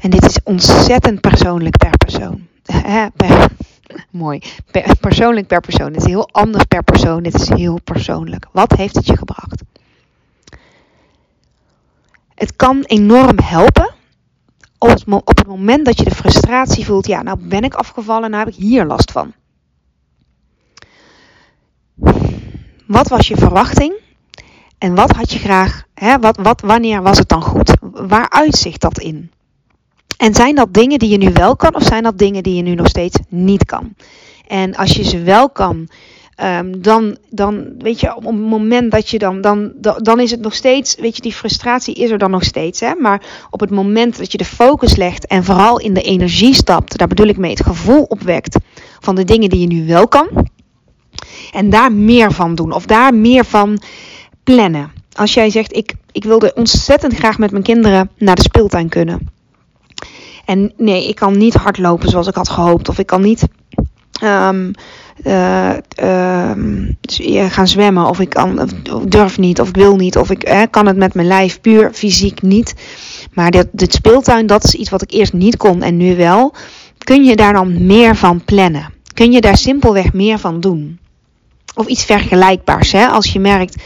En 0.00 0.10
dit 0.10 0.24
is 0.24 0.38
ontzettend 0.44 1.20
persoonlijk 1.20 1.76
per 1.76 1.96
persoon. 1.96 2.46
per, 3.16 3.48
mooi. 4.10 4.42
Per, 4.70 4.96
persoonlijk 5.00 5.46
per 5.46 5.60
persoon. 5.60 5.92
Het 5.92 5.96
is 5.96 6.04
heel 6.04 6.28
anders 6.32 6.64
per 6.64 6.82
persoon. 6.82 7.22
Dit 7.22 7.34
is 7.34 7.48
heel 7.48 7.80
persoonlijk. 7.84 8.46
Wat 8.52 8.72
heeft 8.72 8.94
het 8.94 9.06
je 9.06 9.16
gebracht? 9.16 9.62
Het 12.34 12.56
kan 12.56 12.82
enorm 12.82 13.38
helpen 13.38 13.94
op 14.78 15.36
het 15.36 15.46
moment 15.46 15.84
dat 15.84 15.98
je 15.98 16.04
de 16.04 16.14
frustratie 16.14 16.84
voelt. 16.84 17.06
Ja, 17.06 17.22
nou 17.22 17.38
ben 17.40 17.62
ik 17.62 17.74
afgevallen, 17.74 18.30
nou 18.30 18.44
heb 18.44 18.54
ik 18.54 18.60
hier 18.60 18.84
last 18.84 19.12
van. 19.12 19.32
Wat 22.88 23.08
was 23.08 23.28
je 23.28 23.36
verwachting? 23.36 23.92
En 24.78 24.94
wat 24.94 25.10
had 25.10 25.32
je 25.32 25.38
graag, 25.38 25.84
hè, 25.94 26.18
wat, 26.18 26.38
wat, 26.42 26.60
wanneer 26.60 27.02
was 27.02 27.18
het 27.18 27.28
dan 27.28 27.42
goed? 27.42 27.72
Waar 27.92 28.30
uitzicht 28.30 28.80
dat 28.80 28.98
in? 28.98 29.30
En 30.16 30.34
zijn 30.34 30.54
dat 30.54 30.74
dingen 30.74 30.98
die 30.98 31.08
je 31.08 31.16
nu 31.16 31.32
wel 31.32 31.56
kan 31.56 31.74
of 31.74 31.82
zijn 31.82 32.02
dat 32.02 32.18
dingen 32.18 32.42
die 32.42 32.54
je 32.54 32.62
nu 32.62 32.74
nog 32.74 32.88
steeds 32.88 33.18
niet 33.28 33.64
kan? 33.64 33.94
En 34.46 34.76
als 34.76 34.92
je 34.92 35.04
ze 35.04 35.22
wel 35.22 35.50
kan, 35.50 35.88
um, 36.42 36.82
dan, 36.82 37.16
dan 37.30 37.74
weet 37.78 38.00
je, 38.00 38.16
op 38.16 38.24
het 38.24 38.38
moment 38.38 38.90
dat 38.90 39.08
je 39.08 39.18
dan, 39.18 39.40
dan, 39.40 39.72
dan 39.96 40.20
is 40.20 40.30
het 40.30 40.40
nog 40.40 40.54
steeds, 40.54 40.94
weet 40.94 41.16
je, 41.16 41.22
die 41.22 41.32
frustratie 41.32 41.94
is 41.94 42.10
er 42.10 42.18
dan 42.18 42.30
nog 42.30 42.44
steeds. 42.44 42.80
Hè? 42.80 42.94
Maar 42.94 43.22
op 43.50 43.60
het 43.60 43.70
moment 43.70 44.18
dat 44.18 44.32
je 44.32 44.38
de 44.38 44.44
focus 44.44 44.96
legt 44.96 45.26
en 45.26 45.44
vooral 45.44 45.80
in 45.80 45.94
de 45.94 46.02
energie 46.02 46.54
stapt, 46.54 46.98
daar 46.98 47.08
bedoel 47.08 47.26
ik 47.26 47.36
mee 47.36 47.50
het 47.50 47.62
gevoel 47.62 48.02
opwekt 48.02 48.58
van 49.00 49.14
de 49.14 49.24
dingen 49.24 49.48
die 49.48 49.60
je 49.60 49.66
nu 49.66 49.86
wel 49.86 50.08
kan. 50.08 50.28
En 51.52 51.70
daar 51.70 51.92
meer 51.92 52.32
van 52.32 52.54
doen 52.54 52.72
of 52.72 52.86
daar 52.86 53.14
meer 53.14 53.44
van 53.44 53.80
plannen. 54.44 54.90
Als 55.12 55.34
jij 55.34 55.50
zegt, 55.50 55.76
ik, 55.76 55.92
ik 56.12 56.24
wilde 56.24 56.52
ontzettend 56.54 57.14
graag 57.14 57.38
met 57.38 57.50
mijn 57.50 57.62
kinderen 57.62 58.10
naar 58.16 58.34
de 58.34 58.42
speeltuin 58.42 58.88
kunnen. 58.88 59.30
En 60.44 60.72
nee, 60.76 61.08
ik 61.08 61.14
kan 61.14 61.38
niet 61.38 61.54
hardlopen 61.54 62.08
zoals 62.08 62.26
ik 62.26 62.34
had 62.34 62.48
gehoopt. 62.48 62.88
Of 62.88 62.98
ik 62.98 63.06
kan 63.06 63.20
niet 63.20 63.46
um, 64.22 64.72
uh, 65.24 65.74
uh, 66.02 67.50
gaan 67.50 67.68
zwemmen. 67.68 68.06
Of 68.06 68.20
ik 68.20 68.28
kan, 68.28 68.60
of 68.60 68.70
durf 69.02 69.38
niet. 69.38 69.60
Of 69.60 69.68
ik 69.68 69.74
wil 69.74 69.96
niet. 69.96 70.16
Of 70.16 70.30
ik 70.30 70.42
eh, 70.42 70.62
kan 70.70 70.86
het 70.86 70.96
met 70.96 71.14
mijn 71.14 71.26
lijf 71.26 71.60
puur 71.60 71.90
fysiek 71.92 72.42
niet. 72.42 72.74
Maar 73.32 73.50
dit, 73.50 73.68
dit 73.72 73.92
speeltuin, 73.92 74.46
dat 74.46 74.64
is 74.64 74.74
iets 74.74 74.90
wat 74.90 75.02
ik 75.02 75.10
eerst 75.10 75.32
niet 75.32 75.56
kon 75.56 75.82
en 75.82 75.96
nu 75.96 76.16
wel. 76.16 76.54
Kun 76.98 77.24
je 77.24 77.36
daar 77.36 77.52
dan 77.52 77.86
meer 77.86 78.16
van 78.16 78.44
plannen? 78.44 78.92
Kun 79.14 79.32
je 79.32 79.40
daar 79.40 79.56
simpelweg 79.56 80.12
meer 80.12 80.38
van 80.38 80.60
doen? 80.60 80.98
Of 81.74 81.86
iets 81.86 82.04
vergelijkbaars. 82.04 82.92
Hè? 82.92 83.06
Als 83.06 83.32
je 83.32 83.40
merkt, 83.40 83.82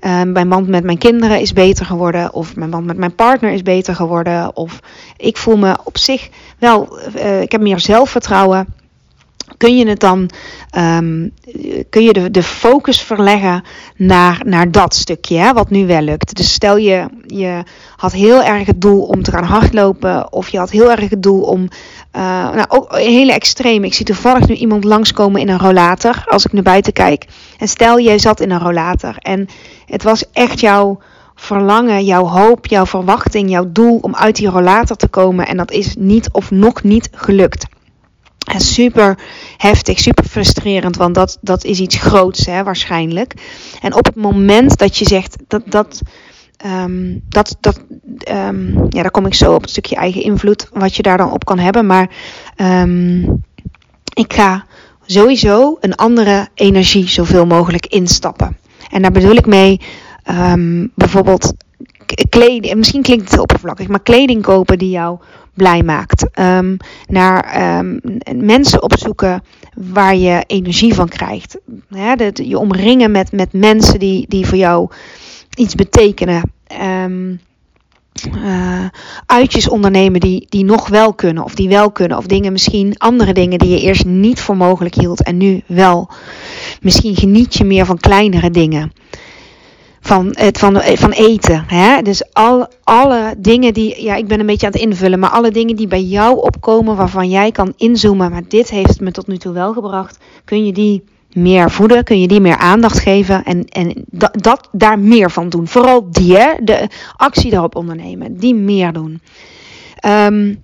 uh, 0.00 0.22
mijn 0.22 0.48
band 0.48 0.68
met 0.68 0.84
mijn 0.84 0.98
kinderen 0.98 1.40
is 1.40 1.52
beter 1.52 1.86
geworden. 1.86 2.32
Of 2.32 2.56
mijn 2.56 2.70
band 2.70 2.86
met 2.86 2.96
mijn 2.96 3.14
partner 3.14 3.52
is 3.52 3.62
beter 3.62 3.94
geworden. 3.94 4.56
Of 4.56 4.80
ik 5.16 5.36
voel 5.36 5.56
me 5.56 5.76
op 5.84 5.98
zich 5.98 6.28
wel, 6.58 6.98
uh, 7.16 7.40
ik 7.40 7.52
heb 7.52 7.60
meer 7.60 7.80
zelfvertrouwen 7.80 8.66
kun 9.56 9.76
je 9.76 9.88
het 9.88 10.00
dan 10.00 10.30
um, 10.78 11.32
kun 11.90 12.02
je 12.02 12.12
de, 12.12 12.30
de 12.30 12.42
focus 12.42 13.00
verleggen 13.00 13.64
naar, 13.96 14.40
naar 14.44 14.70
dat 14.70 14.94
stukje, 14.94 15.36
hè, 15.36 15.52
wat 15.52 15.70
nu 15.70 15.86
wel 15.86 16.00
lukt. 16.00 16.36
Dus 16.36 16.52
stel 16.52 16.76
je, 16.76 17.06
je 17.26 17.62
had 17.96 18.12
heel 18.12 18.42
erg 18.42 18.66
het 18.66 18.80
doel 18.80 19.02
om 19.02 19.22
te 19.22 19.30
gaan 19.30 19.44
hardlopen, 19.44 20.32
of 20.32 20.48
je 20.48 20.58
had 20.58 20.70
heel 20.70 20.90
erg 20.90 21.10
het 21.10 21.22
doel 21.22 21.42
om, 21.42 21.60
uh, 22.16 22.20
nou 22.54 22.64
ook 22.68 22.96
hele 22.96 23.32
extreem. 23.32 23.84
Ik 23.84 23.94
zie 23.94 24.06
toevallig 24.06 24.48
nu 24.48 24.54
iemand 24.54 24.84
langskomen 24.84 25.40
in 25.40 25.48
een 25.48 25.58
rollator, 25.58 26.24
als 26.26 26.44
ik 26.44 26.52
naar 26.52 26.62
buiten 26.62 26.92
kijk. 26.92 27.26
En 27.58 27.68
stel 27.68 27.98
je 27.98 28.18
zat 28.18 28.40
in 28.40 28.50
een 28.50 28.60
rollator 28.60 29.14
en 29.18 29.46
het 29.86 30.02
was 30.02 30.24
echt 30.32 30.60
jouw 30.60 30.98
verlangen, 31.34 32.04
jouw 32.04 32.26
hoop, 32.26 32.66
jouw 32.66 32.86
verwachting, 32.86 33.50
jouw 33.50 33.72
doel 33.72 33.98
om 34.00 34.14
uit 34.14 34.36
die 34.36 34.48
rollator 34.48 34.96
te 34.96 35.08
komen. 35.08 35.46
En 35.46 35.56
dat 35.56 35.70
is 35.70 35.94
niet 35.98 36.28
of 36.32 36.50
nog 36.50 36.82
niet 36.82 37.08
gelukt. 37.12 37.66
En 38.44 38.60
super 38.60 39.18
heftig, 39.56 39.98
super 39.98 40.24
frustrerend, 40.24 40.96
want 40.96 41.14
dat, 41.14 41.38
dat 41.40 41.64
is 41.64 41.80
iets 41.80 41.96
groots 41.96 42.46
hè, 42.46 42.62
waarschijnlijk. 42.62 43.34
En 43.80 43.94
op 43.94 44.04
het 44.04 44.14
moment 44.16 44.78
dat 44.78 44.96
je 44.96 45.04
zegt 45.04 45.36
dat 45.48 45.62
dat. 45.66 46.00
Um, 46.66 47.22
dat, 47.28 47.56
dat 47.60 47.80
um, 48.28 48.86
ja, 48.88 49.02
daar 49.02 49.10
kom 49.10 49.26
ik 49.26 49.34
zo 49.34 49.54
op 49.54 49.60
het 49.60 49.70
stukje 49.70 49.96
eigen 49.96 50.22
invloed, 50.22 50.68
wat 50.72 50.96
je 50.96 51.02
daar 51.02 51.16
dan 51.16 51.32
op 51.32 51.44
kan 51.44 51.58
hebben. 51.58 51.86
Maar 51.86 52.10
um, 52.56 53.42
ik 54.14 54.32
ga 54.32 54.66
sowieso 55.06 55.76
een 55.80 55.94
andere 55.94 56.48
energie 56.54 57.08
zoveel 57.08 57.46
mogelijk 57.46 57.86
instappen. 57.86 58.56
En 58.90 59.02
daar 59.02 59.10
bedoel 59.10 59.36
ik 59.36 59.46
mee 59.46 59.80
bijvoorbeeld 60.94 61.52
kleding. 62.28 62.74
Misschien 62.74 63.02
klinkt 63.02 63.30
het 63.30 63.40
oppervlakkig, 63.40 63.88
maar 63.88 64.02
kleding 64.02 64.42
kopen 64.42 64.78
die 64.78 64.90
jou 64.90 65.18
blij 65.54 65.82
maakt. 65.82 66.38
Um, 66.38 66.76
naar 67.06 67.78
um, 67.78 68.00
mensen 68.34 68.82
opzoeken 68.82 69.42
waar 69.74 70.16
je 70.16 70.44
energie 70.46 70.94
van 70.94 71.08
krijgt. 71.08 71.58
Je 72.32 72.58
omringen 72.58 73.10
met, 73.10 73.32
met 73.32 73.52
mensen 73.52 73.98
die, 73.98 74.26
die 74.28 74.46
voor 74.46 74.58
jou 74.58 74.90
iets 75.54 75.74
betekenen. 75.74 76.52
Um, 76.82 77.40
uh, 78.34 78.84
uitjes 79.26 79.68
ondernemen 79.68 80.20
die, 80.20 80.46
die 80.48 80.64
nog 80.64 80.88
wel 80.88 81.14
kunnen 81.14 81.44
of 81.44 81.54
die 81.54 81.68
wel 81.68 81.90
kunnen. 81.90 82.16
Of 82.16 82.26
dingen 82.26 82.52
misschien, 82.52 82.94
andere 82.98 83.32
dingen 83.32 83.58
die 83.58 83.70
je 83.70 83.80
eerst 83.80 84.04
niet 84.04 84.40
voor 84.40 84.56
mogelijk 84.56 84.94
hield 84.94 85.22
en 85.22 85.36
nu 85.36 85.62
wel. 85.66 86.10
Misschien 86.80 87.16
geniet 87.16 87.54
je 87.54 87.64
meer 87.64 87.86
van 87.86 87.98
kleinere 87.98 88.50
dingen 88.50 88.92
van, 90.04 90.28
het, 90.32 90.58
van, 90.58 90.80
van 90.82 91.10
eten. 91.10 91.64
Hè? 91.66 92.02
Dus 92.02 92.32
al, 92.32 92.66
alle 92.82 93.34
dingen 93.38 93.74
die, 93.74 94.02
ja, 94.02 94.14
ik 94.14 94.26
ben 94.26 94.40
een 94.40 94.46
beetje 94.46 94.66
aan 94.66 94.72
het 94.72 94.80
invullen, 94.80 95.18
maar 95.18 95.30
alle 95.30 95.50
dingen 95.50 95.76
die 95.76 95.86
bij 95.86 96.02
jou 96.02 96.42
opkomen 96.42 96.96
waarvan 96.96 97.28
jij 97.28 97.52
kan 97.52 97.72
inzoomen, 97.76 98.30
maar 98.30 98.42
dit 98.48 98.70
heeft 98.70 99.00
me 99.00 99.10
tot 99.10 99.26
nu 99.26 99.36
toe 99.36 99.52
wel 99.52 99.72
gebracht, 99.72 100.18
kun 100.44 100.66
je 100.66 100.72
die 100.72 101.04
meer 101.32 101.70
voeden, 101.70 102.04
kun 102.04 102.20
je 102.20 102.28
die 102.28 102.40
meer 102.40 102.56
aandacht 102.56 102.98
geven 102.98 103.44
en, 103.44 103.64
en 103.64 104.04
dat, 104.06 104.42
dat 104.42 104.68
daar 104.72 104.98
meer 104.98 105.30
van 105.30 105.48
doen. 105.48 105.68
Vooral 105.68 106.10
die, 106.10 106.36
hè? 106.36 106.52
de 106.62 106.88
actie 107.16 107.50
daarop 107.50 107.76
ondernemen, 107.76 108.36
die 108.36 108.54
meer 108.54 108.92
doen. 108.92 109.20
Um, 110.06 110.62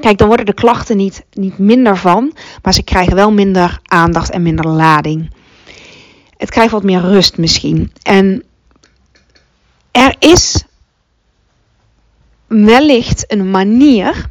kijk, 0.00 0.18
dan 0.18 0.26
worden 0.26 0.46
de 0.46 0.54
klachten 0.54 0.96
niet, 0.96 1.24
niet 1.32 1.58
minder 1.58 1.96
van, 1.96 2.32
maar 2.62 2.74
ze 2.74 2.82
krijgen 2.82 3.14
wel 3.14 3.32
minder 3.32 3.80
aandacht 3.82 4.30
en 4.30 4.42
minder 4.42 4.68
lading. 4.68 5.30
Het 6.36 6.50
krijgt 6.50 6.72
wat 6.72 6.82
meer 6.82 7.00
rust 7.00 7.38
misschien. 7.38 7.92
En 8.02 8.42
er 9.92 10.16
is 10.18 10.64
wellicht 12.46 13.32
een 13.32 13.50
manier. 13.50 14.30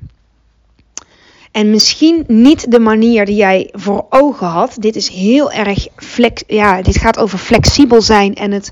En 1.51 1.69
misschien 1.69 2.23
niet 2.27 2.71
de 2.71 2.79
manier 2.79 3.25
die 3.25 3.35
jij 3.35 3.69
voor 3.71 4.05
ogen 4.09 4.47
had. 4.47 4.75
Dit 4.79 4.95
is 4.95 5.09
heel 5.09 5.51
erg 5.51 5.87
flex. 5.95 6.43
Ja, 6.47 6.81
dit 6.81 6.97
gaat 6.97 7.17
over 7.17 7.37
flexibel 7.37 8.01
zijn 8.01 8.35
en 8.35 8.51
het. 8.51 8.71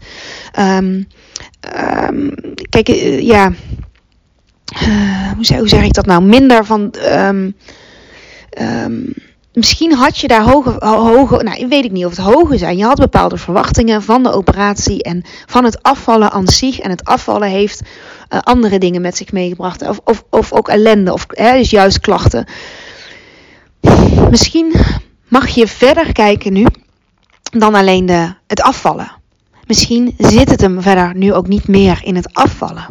Um, 0.59 1.07
um, 2.09 2.33
kijk, 2.69 2.89
uh, 2.89 3.21
ja. 3.21 3.51
Hoe, 5.35 5.57
hoe, 5.57 5.67
zeg 5.67 5.83
ik 5.83 5.93
dat 5.93 6.05
nou? 6.05 6.23
Minder 6.23 6.65
van. 6.65 6.93
Um, 7.11 7.55
misschien 9.59 9.93
had 9.93 10.17
je 10.17 10.27
daar 10.27 10.41
hoge, 10.41 10.85
hoge, 10.85 11.43
nou 11.43 11.67
weet 11.67 11.91
niet 11.91 12.05
of 12.05 12.15
het 12.15 12.25
hoge 12.25 12.57
zijn. 12.57 12.77
Je 12.77 12.83
had 12.83 12.97
bepaalde 12.97 13.37
verwachtingen 13.37 14.01
van 14.01 14.23
de 14.23 14.31
operatie 14.31 15.03
en 15.03 15.23
van 15.45 15.63
het 15.63 15.83
afvallen 15.83 16.31
aan 16.31 16.47
zich. 16.47 16.79
En 16.79 16.89
het 16.89 17.05
afvallen 17.05 17.49
heeft 17.49 17.81
uh, 17.81 18.39
andere 18.39 18.77
dingen 18.77 19.01
met 19.01 19.17
zich 19.17 19.31
meegebracht. 19.31 19.87
Of, 19.87 19.99
of, 20.03 20.23
of 20.29 20.53
ook 20.53 20.67
ellende, 20.67 21.13
of 21.13 21.25
hè, 21.27 21.57
dus 21.57 21.69
juist 21.69 21.99
klachten. 21.99 22.45
Misschien 24.29 24.73
mag 25.27 25.47
je 25.47 25.67
verder 25.67 26.11
kijken 26.11 26.53
nu 26.53 26.65
dan 27.41 27.75
alleen 27.75 28.05
de, 28.05 28.33
het 28.47 28.61
afvallen. 28.61 29.11
Misschien 29.65 30.15
zit 30.17 30.49
het 30.49 30.61
hem 30.61 30.81
verder 30.81 31.15
nu 31.15 31.33
ook 31.33 31.47
niet 31.47 31.67
meer 31.67 31.99
in 32.03 32.15
het 32.15 32.33
afvallen. 32.33 32.85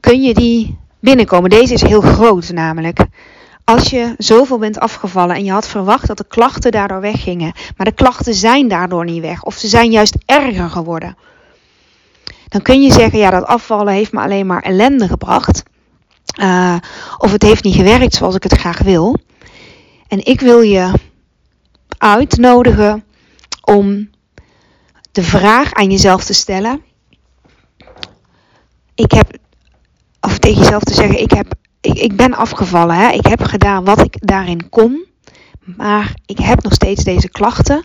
Kun 0.00 0.22
je 0.22 0.34
die 0.34 0.78
binnenkomen? 1.00 1.50
Deze 1.50 1.74
is 1.74 1.82
heel 1.82 2.00
groot 2.00 2.50
namelijk. 2.52 2.98
Als 3.70 3.90
je 3.90 4.14
zoveel 4.18 4.58
bent 4.58 4.78
afgevallen 4.78 5.36
en 5.36 5.44
je 5.44 5.50
had 5.50 5.68
verwacht 5.68 6.06
dat 6.06 6.16
de 6.16 6.26
klachten 6.28 6.70
daardoor 6.70 7.00
weggingen, 7.00 7.52
maar 7.76 7.86
de 7.86 7.92
klachten 7.92 8.34
zijn 8.34 8.68
daardoor 8.68 9.04
niet 9.04 9.20
weg 9.20 9.42
of 9.42 9.54
ze 9.56 9.68
zijn 9.68 9.90
juist 9.90 10.16
erger 10.26 10.70
geworden, 10.70 11.16
dan 12.48 12.62
kun 12.62 12.82
je 12.82 12.92
zeggen: 12.92 13.18
ja, 13.18 13.30
dat 13.30 13.44
afvallen 13.44 13.92
heeft 13.92 14.12
me 14.12 14.20
alleen 14.20 14.46
maar 14.46 14.62
ellende 14.62 15.08
gebracht. 15.08 15.62
Uh, 16.40 16.76
of 17.18 17.32
het 17.32 17.42
heeft 17.42 17.64
niet 17.64 17.74
gewerkt 17.74 18.14
zoals 18.14 18.34
ik 18.34 18.42
het 18.42 18.58
graag 18.58 18.78
wil. 18.78 19.16
En 20.08 20.24
ik 20.26 20.40
wil 20.40 20.60
je 20.60 20.92
uitnodigen 21.98 23.04
om 23.62 24.10
de 25.12 25.22
vraag 25.22 25.72
aan 25.72 25.90
jezelf 25.90 26.24
te 26.24 26.34
stellen. 26.34 26.82
Ik 28.94 29.10
heb, 29.12 29.36
of 30.20 30.38
tegen 30.38 30.60
jezelf 30.62 30.82
te 30.82 30.94
zeggen: 30.94 31.20
ik 31.20 31.30
heb 31.30 31.58
ik, 31.80 31.98
ik 31.98 32.16
ben 32.16 32.34
afgevallen. 32.34 32.96
Hè? 32.96 33.08
Ik 33.08 33.26
heb 33.26 33.42
gedaan 33.42 33.84
wat 33.84 34.00
ik 34.00 34.16
daarin 34.20 34.68
kon. 34.68 35.06
Maar 35.76 36.14
ik 36.26 36.38
heb 36.38 36.62
nog 36.62 36.72
steeds 36.72 37.04
deze 37.04 37.28
klachten. 37.28 37.84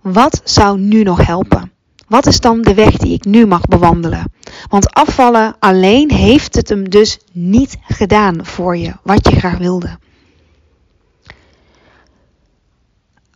Wat 0.00 0.40
zou 0.44 0.78
nu 0.78 1.02
nog 1.02 1.26
helpen? 1.26 1.72
Wat 2.08 2.26
is 2.26 2.40
dan 2.40 2.62
de 2.62 2.74
weg 2.74 2.96
die 2.96 3.14
ik 3.14 3.24
nu 3.24 3.46
mag 3.46 3.60
bewandelen? 3.60 4.32
Want 4.68 4.92
afvallen 4.92 5.56
alleen 5.58 6.10
heeft 6.10 6.54
het 6.54 6.68
hem 6.68 6.90
dus 6.90 7.18
niet 7.32 7.76
gedaan 7.82 8.46
voor 8.46 8.76
je, 8.76 8.92
wat 9.02 9.28
je 9.28 9.36
graag 9.36 9.58
wilde. 9.58 9.98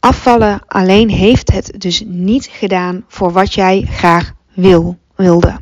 Afvallen 0.01 0.61
alleen 0.67 1.11
heeft 1.11 1.53
het 1.53 1.75
dus 1.79 2.03
niet 2.07 2.49
gedaan 2.53 3.05
voor 3.09 3.33
wat 3.33 3.55
jij 3.55 3.87
graag 3.91 4.33
wil, 4.55 4.99
wilde. 5.17 5.61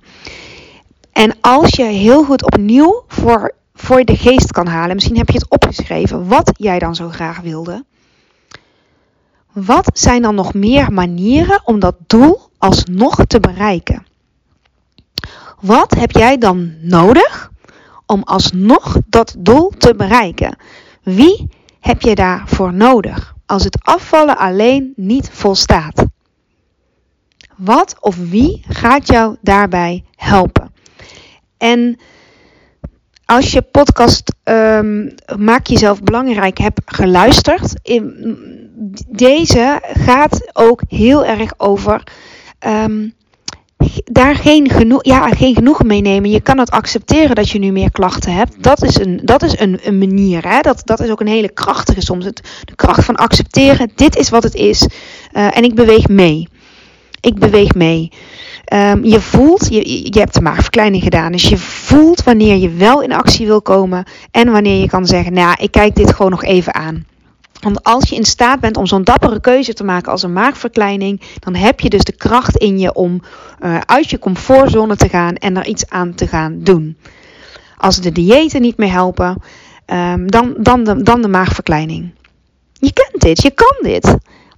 En 1.13 1.37
als 1.41 1.71
je 1.71 1.85
heel 1.85 2.25
goed 2.25 2.45
opnieuw 2.45 3.05
voor 3.07 3.55
voor 3.77 3.99
je 3.99 4.05
de 4.05 4.17
geest 4.17 4.53
kan 4.53 4.67
halen. 4.67 4.95
Misschien 4.95 5.17
heb 5.17 5.29
je 5.29 5.39
het 5.39 5.51
opgeschreven 5.51 6.29
wat 6.29 6.53
jij 6.57 6.79
dan 6.79 6.95
zo 6.95 7.09
graag 7.09 7.41
wilde. 7.41 7.85
Wat 9.53 9.99
zijn 9.99 10.23
dan 10.23 10.35
nog 10.35 10.55
meer 10.55 10.93
manieren 10.93 11.61
om 11.65 11.79
dat 11.79 11.97
doel 12.07 12.41
alsnog 12.59 13.27
te 13.27 13.41
bereiken? 13.41 14.07
Wat 15.61 15.95
heb 15.95 16.11
jij 16.11 16.39
dan 16.39 16.75
nodig 16.81 17.51
om 18.07 18.23
alsnog 18.23 18.97
dat 19.07 19.35
doel 19.39 19.73
te 19.79 19.95
bereiken? 19.95 20.57
Wie 21.03 21.49
heb 21.81 22.03
je 22.03 22.15
daarvoor 22.15 22.73
nodig 22.73 23.35
als 23.47 23.65
het 23.65 23.79
afvallen 23.83 24.39
alleen 24.39 24.93
niet 24.97 25.31
volstaat? 25.31 26.05
Wat 27.57 27.97
of 28.01 28.17
wie 28.17 28.65
gaat 28.69 29.07
jou 29.07 29.37
daarbij 29.41 30.05
helpen? 30.17 30.73
En 31.57 31.99
als 33.27 33.53
je 33.53 33.63
podcast 33.63 34.35
um, 34.45 35.15
Maak 35.39 35.67
jezelf 35.67 36.03
belangrijk 36.03 36.59
hebt 36.59 36.81
geluisterd, 36.85 37.75
in, 37.83 38.27
deze 39.09 39.81
gaat 39.83 40.51
ook 40.53 40.83
heel 40.89 41.25
erg 41.25 41.53
over 41.57 42.03
um, 42.67 43.15
daar 44.05 44.35
geen, 44.35 44.71
genoeg, 44.71 45.05
ja, 45.05 45.29
geen 45.29 45.55
genoegen 45.55 45.87
mee 45.87 46.01
nemen. 46.01 46.31
Je 46.31 46.41
kan 46.41 46.59
het 46.59 46.71
accepteren 46.71 47.35
dat 47.35 47.51
je 47.51 47.59
nu 47.59 47.73
meer 47.73 47.91
klachten 47.91 48.33
hebt. 48.33 48.63
Dat 48.63 48.83
is 48.83 48.99
een, 48.99 49.21
dat 49.25 49.43
is 49.43 49.59
een, 49.59 49.79
een 49.83 49.99
manier. 49.99 50.49
Hè? 50.49 50.61
Dat, 50.61 50.83
dat 50.85 51.01
is 51.01 51.11
ook 51.11 51.21
een 51.21 51.27
hele 51.27 51.53
krachtige 51.53 52.01
soms. 52.01 52.25
Het, 52.25 52.43
de 52.65 52.75
kracht 52.75 53.05
van 53.05 53.17
accepteren. 53.17 53.91
Dit 53.95 54.17
is 54.17 54.29
wat 54.29 54.43
het 54.43 54.55
is. 54.55 54.89
Uh, 55.33 55.57
en 55.57 55.63
ik 55.63 55.75
beweeg 55.75 56.09
mee. 56.09 56.49
Ik 57.21 57.35
beweeg 57.35 57.75
mee. 57.75 58.13
Um, 58.73 59.05
je 59.05 59.21
voelt, 59.21 59.67
je, 59.69 60.13
je 60.13 60.19
hebt 60.19 60.35
de 60.35 60.41
maagverkleining 60.41 61.03
gedaan. 61.03 61.33
Dus 61.33 61.49
je 61.49 61.59
voelt 61.59 62.23
wanneer 62.23 62.57
je 62.57 62.71
wel 62.71 63.03
in 63.03 63.13
actie 63.13 63.47
wil 63.47 63.63
komen. 63.63 64.05
En 64.31 64.51
wanneer 64.51 64.81
je 64.81 64.89
kan 64.89 65.07
zeggen, 65.07 65.33
nou 65.33 65.57
ik 65.61 65.71
kijk 65.71 65.95
dit 65.95 66.15
gewoon 66.15 66.31
nog 66.31 66.45
even 66.45 66.75
aan. 66.75 67.07
Want 67.61 67.83
als 67.85 68.09
je 68.09 68.17
in 68.17 68.25
staat 68.25 68.61
bent 68.61 68.77
om 68.77 68.87
zo'n 68.87 69.05
dappere 69.05 69.41
keuze 69.41 69.73
te 69.73 69.85
maken 69.85 70.13
als 70.13 70.23
een 70.23 70.33
maagverkleining, 70.33 71.21
dan 71.39 71.55
heb 71.55 71.81
je 71.81 71.89
dus 71.89 72.05
de 72.05 72.17
kracht 72.17 72.57
in 72.57 72.79
je 72.79 72.95
om 72.95 73.23
uh, 73.61 73.79
uit 73.79 74.11
je 74.11 74.19
comfortzone 74.19 74.97
te 74.97 75.09
gaan 75.09 75.35
en 75.35 75.57
er 75.57 75.67
iets 75.67 75.89
aan 75.89 76.15
te 76.15 76.27
gaan 76.27 76.59
doen. 76.59 76.97
Als 77.77 78.01
de 78.01 78.13
diëten 78.13 78.61
niet 78.61 78.77
meer 78.77 78.93
helpen, 78.93 79.43
um, 79.87 80.31
dan, 80.31 80.55
dan, 80.59 80.85
de, 80.85 81.03
dan 81.03 81.23
de 81.23 81.29
maagverkleining. 81.29 82.11
Je 82.73 82.93
kent 82.93 83.23
dit, 83.23 83.43
je 83.43 83.51
kan 83.51 83.77
dit. 83.83 84.17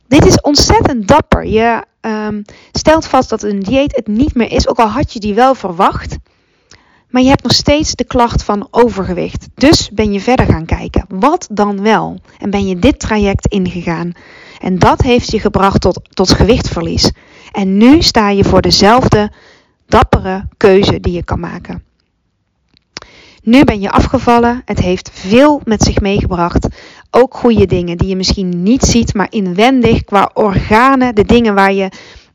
Dit 0.08 0.26
is 0.26 0.40
ontzettend 0.40 1.08
dapper. 1.08 1.46
Je 1.46 1.84
um, 2.00 2.42
stelt 2.72 3.06
vast 3.06 3.28
dat 3.28 3.42
een 3.42 3.60
dieet 3.60 3.96
het 3.96 4.06
niet 4.06 4.34
meer 4.34 4.52
is, 4.52 4.68
ook 4.68 4.78
al 4.78 4.88
had 4.88 5.12
je 5.12 5.20
die 5.20 5.34
wel 5.34 5.54
verwacht. 5.54 6.16
Maar 7.08 7.22
je 7.22 7.28
hebt 7.28 7.42
nog 7.42 7.52
steeds 7.52 7.94
de 7.94 8.04
klacht 8.04 8.44
van 8.44 8.68
overgewicht. 8.70 9.48
Dus 9.54 9.90
ben 9.90 10.12
je 10.12 10.20
verder 10.20 10.46
gaan 10.46 10.66
kijken. 10.66 11.04
Wat 11.08 11.48
dan 11.50 11.82
wel? 11.82 12.20
En 12.38 12.50
ben 12.50 12.66
je 12.66 12.78
dit 12.78 12.98
traject 12.98 13.46
ingegaan? 13.46 14.12
En 14.60 14.78
dat 14.78 15.02
heeft 15.02 15.30
je 15.30 15.40
gebracht 15.40 15.80
tot, 15.80 16.00
tot 16.14 16.30
gewichtverlies. 16.30 17.12
En 17.52 17.76
nu 17.76 18.02
sta 18.02 18.30
je 18.30 18.44
voor 18.44 18.60
dezelfde 18.60 19.32
dappere 19.86 20.48
keuze 20.56 21.00
die 21.00 21.12
je 21.12 21.24
kan 21.24 21.40
maken. 21.40 21.82
Nu 23.42 23.64
ben 23.64 23.80
je 23.80 23.90
afgevallen. 23.90 24.62
Het 24.64 24.78
heeft 24.78 25.10
veel 25.12 25.60
met 25.64 25.82
zich 25.82 26.00
meegebracht. 26.00 26.68
Ook 27.10 27.34
goede 27.34 27.66
dingen 27.66 27.96
die 27.96 28.08
je 28.08 28.16
misschien 28.16 28.62
niet 28.62 28.82
ziet, 28.82 29.14
maar 29.14 29.26
inwendig 29.30 30.04
qua 30.04 30.30
organen, 30.34 31.14
de 31.14 31.24
dingen 31.24 31.54
waar 31.54 31.72
je 31.72 31.88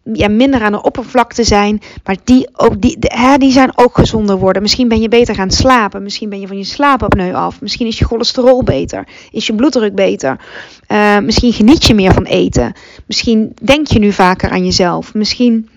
ja, 0.04 0.28
minder 0.28 0.62
aan 0.62 0.72
de 0.72 0.82
oppervlakte 0.82 1.44
zijn. 1.44 1.82
Maar 2.04 2.18
die, 2.24 2.50
ook, 2.54 2.82
die, 2.82 2.98
hè, 3.00 3.38
die 3.38 3.52
zijn 3.52 3.78
ook 3.78 3.98
gezonder 3.98 4.38
worden. 4.38 4.62
Misschien 4.62 4.88
ben 4.88 5.02
je 5.02 5.10
beter 5.10 5.36
gaan 5.36 5.52
slapen. 5.52 6.04
Misschien 6.04 6.30
ben 6.30 6.40
je 6.40 6.48
van 6.48 6.58
je 6.58 6.64
slaapapneu 6.64 7.34
af. 7.34 7.62
Misschien 7.62 7.88
is 7.88 8.00
je 8.00 8.06
cholesterol 8.06 8.64
beter. 8.64 9.08
Is 9.32 9.48
je 9.48 9.56
bloeddruk 9.56 9.96
beter. 9.96 10.40
Uh, 10.88 11.20
misschien 11.20 11.54
geniet 11.54 11.86
je 11.86 11.94
meer 11.94 12.14
van 12.14 12.24
eten. 12.24 12.74
Misschien 13.06 13.56
denk 13.62 13.88
je 13.88 14.00
nu 14.00 14.12
vaker 14.12 14.50
aan 14.50 14.66
jezelf. 14.66 15.14
Misschien 15.14 15.70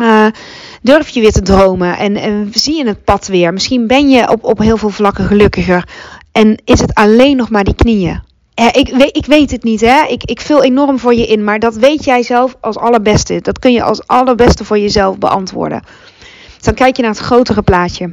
uh, 0.00 0.26
durf 0.82 1.08
je 1.08 1.20
weer 1.20 1.32
te 1.32 1.42
dromen 1.42 1.98
en, 1.98 2.16
en 2.16 2.48
zie 2.52 2.76
je 2.76 2.86
het 2.86 3.04
pad 3.04 3.26
weer. 3.26 3.52
Misschien 3.52 3.86
ben 3.86 4.08
je 4.08 4.30
op, 4.30 4.44
op 4.44 4.58
heel 4.58 4.76
veel 4.76 4.90
vlakken 4.90 5.24
gelukkiger. 5.24 5.88
En 6.32 6.62
is 6.64 6.80
het 6.80 6.94
alleen 6.94 7.36
nog 7.36 7.50
maar 7.50 7.64
die 7.64 7.74
knieën 7.74 8.28
ik, 8.66 8.88
weet, 8.88 9.16
ik 9.16 9.26
weet 9.26 9.50
het 9.50 9.62
niet, 9.62 9.80
hè. 9.80 10.06
Ik, 10.06 10.24
ik 10.24 10.40
vul 10.40 10.62
enorm 10.62 10.98
voor 10.98 11.14
je 11.14 11.26
in, 11.26 11.44
maar 11.44 11.58
dat 11.58 11.74
weet 11.74 12.04
jij 12.04 12.22
zelf 12.22 12.56
als 12.60 12.76
allerbeste. 12.76 13.40
Dat 13.40 13.58
kun 13.58 13.72
je 13.72 13.82
als 13.82 14.06
allerbeste 14.06 14.64
voor 14.64 14.78
jezelf 14.78 15.18
beantwoorden. 15.18 15.82
Dus 16.54 16.62
dan 16.62 16.74
kijk 16.74 16.96
je 16.96 17.02
naar 17.02 17.10
het 17.10 17.20
grotere 17.20 17.62
plaatje. 17.62 18.12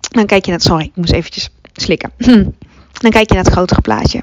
Dan 0.00 0.26
kijk 0.26 0.44
je 0.44 0.50
naar 0.50 0.60
sorry, 0.60 0.84
ik 0.84 0.96
moest 0.96 1.12
eventjes 1.12 1.50
slikken. 1.72 2.12
Dan 2.98 3.10
kijk 3.10 3.28
je 3.28 3.34
naar 3.34 3.44
het 3.44 3.52
grotere 3.52 3.80
plaatje. 3.80 4.22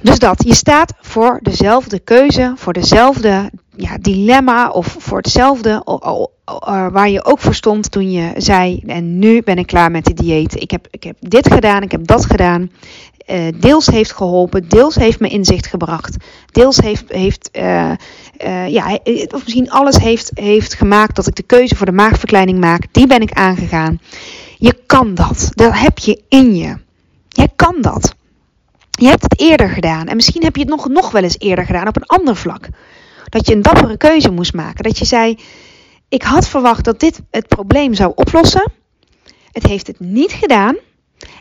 Dus 0.00 0.18
dat, 0.18 0.44
je 0.46 0.54
staat 0.54 0.92
voor 1.00 1.38
dezelfde 1.42 1.98
keuze, 1.98 2.52
voor 2.56 2.72
dezelfde 2.72 3.50
ja, 3.76 3.98
dilemma 4.00 4.68
of 4.68 4.96
voor 4.98 5.18
hetzelfde 5.18 5.82
waar 6.92 7.08
je 7.08 7.24
ook 7.24 7.40
voor 7.40 7.54
stond 7.54 7.90
toen 7.90 8.10
je 8.10 8.32
zei: 8.36 8.82
En 8.86 9.18
nu 9.18 9.42
ben 9.42 9.58
ik 9.58 9.66
klaar 9.66 9.90
met 9.90 10.04
de 10.04 10.14
dieet. 10.14 10.60
Ik 10.60 10.70
heb, 10.70 10.86
ik 10.90 11.02
heb 11.02 11.16
dit 11.20 11.52
gedaan, 11.52 11.82
ik 11.82 11.90
heb 11.90 12.06
dat 12.06 12.26
gedaan. 12.26 12.70
Uh, 13.30 13.40
deels 13.60 13.86
heeft 13.86 14.12
geholpen, 14.12 14.68
deels 14.68 14.94
heeft 14.94 15.20
me 15.20 15.28
inzicht 15.28 15.66
gebracht. 15.66 16.16
Deels 16.52 16.76
heeft, 16.76 17.04
heeft 17.08 17.50
uh, 17.52 17.92
ja, 18.68 18.98
of 19.30 19.42
misschien 19.42 19.70
alles 19.70 19.96
heeft, 19.96 20.30
heeft 20.34 20.74
gemaakt 20.74 21.16
dat 21.16 21.26
ik 21.26 21.34
de 21.34 21.42
keuze 21.42 21.76
voor 21.76 21.86
de 21.86 21.92
maagverkleining 21.92 22.60
maak. 22.60 22.86
Die 22.92 23.06
ben 23.06 23.20
ik 23.20 23.32
aangegaan. 23.32 24.00
Je 24.58 24.76
kan 24.86 25.14
dat. 25.14 25.50
Dat 25.54 25.78
heb 25.78 25.98
je 25.98 26.22
in 26.28 26.56
je. 26.56 26.76
Jij 27.28 27.48
kan 27.56 27.76
dat. 27.80 28.14
Je 28.90 29.06
hebt 29.06 29.22
het 29.22 29.40
eerder 29.40 29.68
gedaan. 29.68 30.06
En 30.06 30.16
misschien 30.16 30.42
heb 30.42 30.54
je 30.56 30.62
het 30.62 30.70
nog, 30.70 30.88
nog 30.88 31.10
wel 31.10 31.22
eens 31.22 31.38
eerder 31.38 31.66
gedaan 31.66 31.88
op 31.88 31.96
een 31.96 32.06
ander 32.06 32.36
vlak. 32.36 32.68
Dat 33.34 33.46
je 33.46 33.54
een 33.54 33.62
dappere 33.62 33.96
keuze 33.96 34.30
moest 34.30 34.54
maken. 34.54 34.84
Dat 34.84 34.98
je 34.98 35.04
zei: 35.04 35.38
Ik 36.08 36.22
had 36.22 36.48
verwacht 36.48 36.84
dat 36.84 37.00
dit 37.00 37.20
het 37.30 37.48
probleem 37.48 37.94
zou 37.94 38.12
oplossen. 38.14 38.72
Het 39.52 39.62
heeft 39.62 39.86
het 39.86 40.00
niet 40.00 40.32
gedaan. 40.32 40.76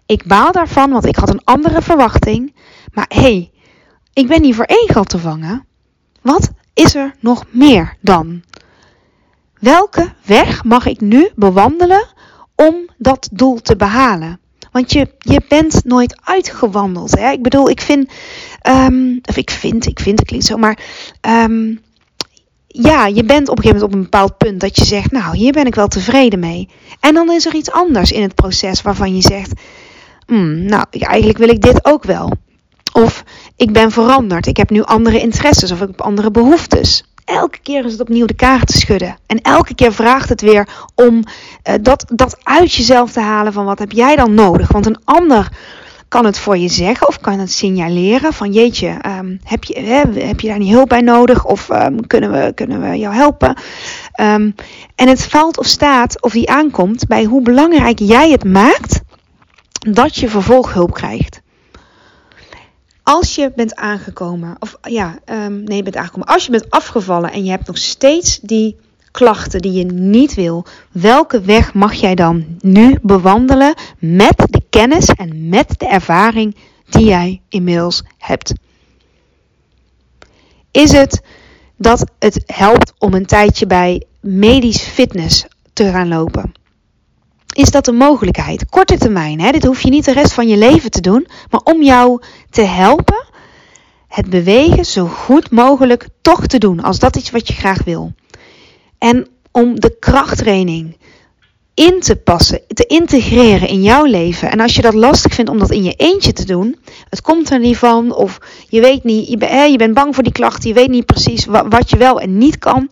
Ik 0.05 0.25
baal 0.25 0.51
daarvan, 0.51 0.91
want 0.91 1.05
ik 1.05 1.15
had 1.15 1.29
een 1.29 1.43
andere 1.43 1.81
verwachting. 1.81 2.55
Maar 2.93 3.05
hé, 3.07 3.21
hey, 3.21 3.51
ik 4.13 4.27
ben 4.27 4.41
niet 4.41 4.55
voor 4.55 4.65
één 4.65 4.89
gat 4.89 5.09
te 5.09 5.19
vangen. 5.19 5.65
Wat 6.21 6.49
is 6.73 6.95
er 6.95 7.15
nog 7.19 7.45
meer 7.49 7.97
dan? 8.01 8.43
Welke 9.59 10.13
weg 10.25 10.63
mag 10.63 10.85
ik 10.85 11.01
nu 11.01 11.29
bewandelen 11.35 12.07
om 12.55 12.75
dat 12.97 13.29
doel 13.31 13.61
te 13.61 13.75
behalen? 13.75 14.39
Want 14.71 14.91
je, 14.91 15.13
je 15.17 15.41
bent 15.47 15.83
nooit 15.83 16.19
uitgewandeld. 16.23 17.19
Hè? 17.19 17.31
Ik 17.31 17.41
bedoel, 17.41 17.69
ik 17.69 17.81
vind, 17.81 18.11
um, 18.63 19.19
of 19.23 19.37
ik 19.37 19.51
vind, 19.51 19.85
ik 19.85 19.99
vind, 19.99 20.19
het 20.19 20.27
klinkt 20.27 20.45
zo, 20.45 20.57
maar 20.57 20.79
um, 21.21 21.79
ja, 22.67 23.05
je 23.05 23.23
bent 23.23 23.49
op 23.49 23.57
een 23.57 23.63
gegeven 23.63 23.81
moment 23.81 23.83
op 23.83 23.93
een 23.93 24.01
bepaald 24.01 24.37
punt 24.37 24.59
dat 24.59 24.77
je 24.77 24.85
zegt, 24.85 25.11
nou, 25.11 25.37
hier 25.37 25.51
ben 25.51 25.65
ik 25.65 25.75
wel 25.75 25.87
tevreden 25.87 26.39
mee. 26.39 26.69
En 26.99 27.13
dan 27.13 27.31
is 27.31 27.45
er 27.45 27.55
iets 27.55 27.71
anders 27.71 28.11
in 28.11 28.21
het 28.21 28.35
proces 28.35 28.81
waarvan 28.81 29.15
je 29.15 29.21
zegt, 29.21 29.51
mm, 30.27 30.65
nou, 30.65 30.85
eigenlijk 30.89 31.37
wil 31.37 31.49
ik 31.49 31.61
dit 31.61 31.85
ook 31.85 32.03
wel. 32.03 32.31
Of 32.93 33.23
ik 33.55 33.73
ben 33.73 33.91
veranderd, 33.91 34.47
ik 34.47 34.57
heb 34.57 34.69
nu 34.69 34.81
andere 34.81 35.19
interesses 35.19 35.71
of 35.71 35.81
ik 35.81 35.87
heb 35.87 36.01
andere 36.01 36.31
behoeftes. 36.31 37.03
Elke 37.25 37.59
keer 37.63 37.85
is 37.85 37.91
het 37.91 38.01
opnieuw 38.01 38.25
de 38.25 38.33
kaart 38.33 38.67
te 38.67 38.77
schudden. 38.77 39.17
En 39.25 39.41
elke 39.41 39.75
keer 39.75 39.93
vraagt 39.93 40.29
het 40.29 40.41
weer 40.41 40.67
om 40.95 41.13
uh, 41.15 41.73
dat, 41.81 42.05
dat 42.13 42.37
uit 42.43 42.73
jezelf 42.73 43.11
te 43.11 43.19
halen 43.19 43.53
van 43.53 43.65
wat 43.65 43.79
heb 43.79 43.91
jij 43.91 44.15
dan 44.15 44.33
nodig. 44.33 44.71
Want 44.71 44.85
een 44.85 45.01
ander 45.03 45.51
kan 46.13 46.25
het 46.25 46.39
voor 46.39 46.57
je 46.57 46.67
zeggen 46.67 47.07
of 47.07 47.19
kan 47.19 47.39
het 47.39 47.51
signaleren 47.51 48.33
van 48.33 48.51
jeetje, 48.51 48.99
um, 49.05 49.39
heb, 49.43 49.63
je, 49.63 49.79
hè, 49.79 50.01
heb 50.25 50.39
je 50.39 50.47
daar 50.47 50.57
niet 50.57 50.73
hulp 50.73 50.89
bij 50.89 51.01
nodig 51.01 51.45
of 51.45 51.69
um, 51.69 52.07
kunnen, 52.07 52.31
we, 52.31 52.51
kunnen 52.53 52.81
we 52.81 52.97
jou 52.97 53.15
helpen? 53.15 53.57
Um, 54.21 54.55
en 54.95 55.07
het 55.07 55.25
valt 55.25 55.57
of 55.57 55.65
staat 55.65 56.21
of 56.21 56.31
die 56.31 56.49
aankomt 56.49 57.07
bij 57.07 57.23
hoe 57.23 57.41
belangrijk 57.41 57.99
jij 57.99 58.31
het 58.31 58.43
maakt 58.43 59.01
dat 59.89 60.15
je 60.15 60.29
vervolghulp 60.29 60.93
krijgt. 60.93 61.41
Als 63.03 63.35
je 63.35 63.51
bent 63.55 63.75
aangekomen, 63.75 64.55
of 64.59 64.77
ja, 64.81 65.19
nee, 65.49 65.83
bent 65.83 65.95
aangekomen. 65.95 66.27
Als 66.27 66.45
je 66.45 66.51
bent 66.51 66.69
afgevallen 66.69 67.31
en 67.31 67.43
je 67.43 67.51
hebt 67.51 67.67
nog 67.67 67.77
steeds 67.77 68.39
die 68.39 68.77
klachten 69.13 69.61
die 69.61 69.71
je 69.71 69.85
niet 69.85 70.33
wil, 70.33 70.65
welke 70.91 71.41
weg 71.41 71.73
mag 71.73 71.93
jij 71.93 72.15
dan 72.15 72.45
nu 72.59 72.97
bewandelen 73.01 73.73
met 73.99 74.37
de 74.37 74.61
kennis 74.69 75.07
en 75.07 75.49
met 75.49 75.75
de 75.77 75.87
ervaring 75.87 76.55
die 76.89 77.05
jij 77.05 77.41
inmiddels 77.49 78.03
hebt? 78.17 78.53
Is 80.71 80.91
het 80.91 81.21
dat 81.77 82.11
het 82.19 82.43
helpt 82.45 82.93
om 82.97 83.13
een 83.13 83.25
tijdje 83.25 83.67
bij 83.67 84.03
medisch 84.19 84.81
fitness 84.81 85.45
te 85.73 85.91
gaan 85.91 86.07
lopen? 86.07 86.51
Is 87.53 87.71
dat 87.71 87.87
een 87.87 87.95
mogelijkheid? 87.95 88.69
Korte 88.69 88.97
termijn, 88.97 89.41
hè? 89.41 89.51
dit 89.51 89.65
hoef 89.65 89.81
je 89.81 89.89
niet 89.89 90.05
de 90.05 90.13
rest 90.13 90.33
van 90.33 90.47
je 90.47 90.57
leven 90.57 90.91
te 90.91 91.01
doen, 91.01 91.27
maar 91.49 91.61
om 91.63 91.83
jou 91.83 92.21
te 92.49 92.61
helpen 92.61 93.25
het 94.07 94.29
bewegen 94.29 94.85
zo 94.85 95.05
goed 95.05 95.51
mogelijk 95.51 96.07
toch 96.21 96.47
te 96.47 96.57
doen, 96.57 96.79
als 96.79 96.99
dat 96.99 97.15
is 97.15 97.31
wat 97.31 97.47
je 97.47 97.53
graag 97.53 97.83
wil. 97.83 98.13
En 99.03 99.27
om 99.51 99.79
de 99.79 99.95
krachttraining 99.99 100.97
in 101.73 101.99
te 101.99 102.15
passen, 102.15 102.61
te 102.67 102.85
integreren 102.85 103.67
in 103.67 103.81
jouw 103.81 104.05
leven. 104.05 104.51
En 104.51 104.59
als 104.59 104.75
je 104.75 104.81
dat 104.81 104.93
lastig 104.93 105.33
vindt 105.33 105.49
om 105.49 105.59
dat 105.59 105.71
in 105.71 105.83
je 105.83 105.93
eentje 105.93 106.33
te 106.33 106.45
doen, 106.45 106.79
het 107.09 107.21
komt 107.21 107.49
er 107.51 107.59
niet 107.59 107.77
van, 107.77 108.15
of 108.15 108.39
je 108.67 108.81
weet 108.81 109.03
niet, 109.03 109.27
je, 109.27 109.37
ben, 109.37 109.71
je 109.71 109.77
bent 109.77 109.93
bang 109.93 110.15
voor 110.15 110.23
die 110.23 110.31
klachten, 110.31 110.69
je 110.69 110.75
weet 110.75 110.89
niet 110.89 111.05
precies 111.05 111.45
wat, 111.45 111.65
wat 111.69 111.89
je 111.89 111.97
wel 111.97 112.19
en 112.19 112.37
niet 112.37 112.57
kan. 112.57 112.89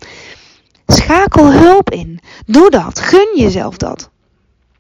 Schakel 0.87 1.51
hulp 1.51 1.89
in. 1.89 2.19
Doe 2.45 2.69
dat. 2.69 2.99
Gun 2.99 3.31
jezelf 3.35 3.77
dat. 3.77 4.09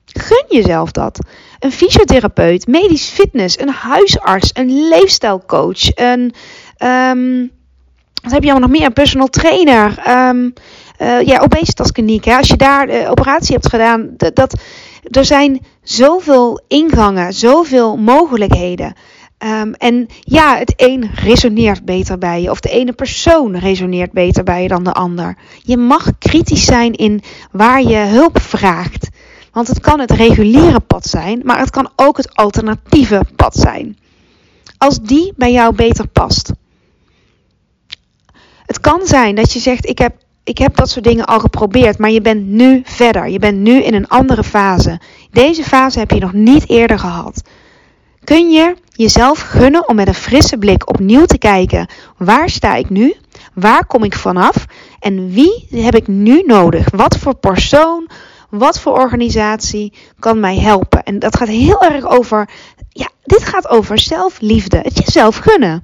Gun 0.05 0.45
jezelf 0.47 0.91
dat. 0.91 1.19
Een 1.59 1.71
fysiotherapeut, 1.71 2.67
medisch 2.67 3.07
fitness, 3.07 3.59
een 3.59 3.69
huisarts, 3.69 4.49
een 4.53 4.87
leefstijlcoach, 4.87 5.95
een. 5.95 6.33
Um, 6.77 7.51
wat 8.21 8.31
heb 8.31 8.43
je 8.43 8.49
allemaal 8.49 8.69
nog 8.69 8.77
meer? 8.77 8.87
Een 8.87 8.93
personal 8.93 9.27
trainer. 9.27 10.09
Um, 10.29 10.53
uh, 11.01 11.21
ja, 11.21 11.39
obesitaskliniek. 11.39 12.27
Als 12.27 12.47
je 12.47 12.55
daar 12.55 12.87
de 12.87 13.07
operatie 13.09 13.53
hebt 13.53 13.69
gedaan, 13.69 14.09
dat, 14.17 14.61
er 15.09 15.25
zijn 15.25 15.65
zoveel 15.81 16.61
ingangen, 16.67 17.33
zoveel 17.33 17.97
mogelijkheden. 17.97 18.93
Um, 19.43 19.73
en 19.73 20.07
ja, 20.19 20.57
het 20.57 20.73
een 20.75 21.11
resoneert 21.15 21.85
beter 21.85 22.17
bij 22.17 22.41
je, 22.41 22.49
of 22.49 22.59
de 22.59 22.69
ene 22.69 22.93
persoon 22.93 23.57
resoneert 23.57 24.11
beter 24.11 24.43
bij 24.43 24.61
je 24.61 24.67
dan 24.67 24.83
de 24.83 24.93
ander. 24.93 25.37
Je 25.63 25.77
mag 25.77 26.17
kritisch 26.19 26.65
zijn 26.65 26.93
in 26.93 27.21
waar 27.51 27.81
je 27.81 27.97
hulp 27.97 28.41
vraagt. 28.41 29.09
Want 29.51 29.67
het 29.67 29.79
kan 29.79 29.99
het 29.99 30.11
reguliere 30.11 30.79
pad 30.79 31.05
zijn, 31.05 31.41
maar 31.43 31.59
het 31.59 31.69
kan 31.69 31.89
ook 31.95 32.17
het 32.17 32.35
alternatieve 32.35 33.25
pad 33.35 33.55
zijn. 33.55 33.97
Als 34.77 34.99
die 35.01 35.33
bij 35.35 35.51
jou 35.51 35.75
beter 35.75 36.07
past. 36.07 36.51
Het 38.65 38.79
kan 38.79 38.99
zijn 39.03 39.35
dat 39.35 39.53
je 39.53 39.59
zegt: 39.59 39.89
ik 39.89 39.97
heb, 39.97 40.15
ik 40.43 40.57
heb 40.57 40.75
dat 40.75 40.89
soort 40.89 41.05
dingen 41.05 41.25
al 41.25 41.39
geprobeerd, 41.39 41.97
maar 41.97 42.11
je 42.11 42.21
bent 42.21 42.47
nu 42.47 42.81
verder. 42.85 43.27
Je 43.27 43.39
bent 43.39 43.57
nu 43.57 43.83
in 43.83 43.93
een 43.93 44.07
andere 44.07 44.43
fase. 44.43 44.99
Deze 45.31 45.63
fase 45.63 45.99
heb 45.99 46.11
je 46.11 46.19
nog 46.19 46.33
niet 46.33 46.69
eerder 46.69 46.99
gehad. 46.99 47.41
Kun 48.23 48.49
je 48.49 48.75
jezelf 48.91 49.39
gunnen 49.39 49.89
om 49.89 49.95
met 49.95 50.07
een 50.07 50.13
frisse 50.13 50.57
blik 50.57 50.89
opnieuw 50.89 51.25
te 51.25 51.37
kijken: 51.37 51.87
waar 52.17 52.49
sta 52.49 52.75
ik 52.75 52.89
nu? 52.89 53.15
Waar 53.53 53.85
kom 53.85 54.03
ik 54.03 54.15
vanaf? 54.15 54.65
En 54.99 55.29
wie 55.29 55.67
heb 55.71 55.95
ik 55.95 56.07
nu 56.07 56.43
nodig? 56.45 56.87
Wat 56.95 57.17
voor 57.17 57.35
persoon, 57.35 58.09
wat 58.49 58.79
voor 58.79 58.93
organisatie 58.93 59.93
kan 60.19 60.39
mij 60.39 60.57
helpen? 60.57 61.03
En 61.03 61.19
dat 61.19 61.37
gaat 61.37 61.47
heel 61.47 61.81
erg 61.81 62.07
over, 62.07 62.49
ja, 62.89 63.09
dit 63.23 63.43
gaat 63.43 63.69
over 63.69 63.99
zelfliefde, 63.99 64.77
het 64.77 64.97
jezelf 64.97 65.37
gunnen. 65.37 65.83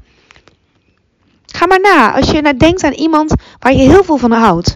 Ga 1.56 1.66
maar 1.66 1.80
na, 1.82 2.16
als 2.16 2.32
je 2.32 2.42
nou 2.42 2.58
denkt 2.58 2.84
aan 2.84 2.94
iemand 2.94 3.34
waar 3.60 3.74
je 3.74 3.90
heel 3.90 4.04
veel 4.04 4.18
van 4.18 4.32
houdt, 4.32 4.76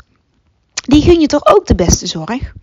die 0.73 1.01
gun 1.01 1.19
je 1.19 1.27
toch 1.27 1.45
ook 1.45 1.67
de 1.67 1.75
beste 1.75 2.07
zorg? 2.07 2.53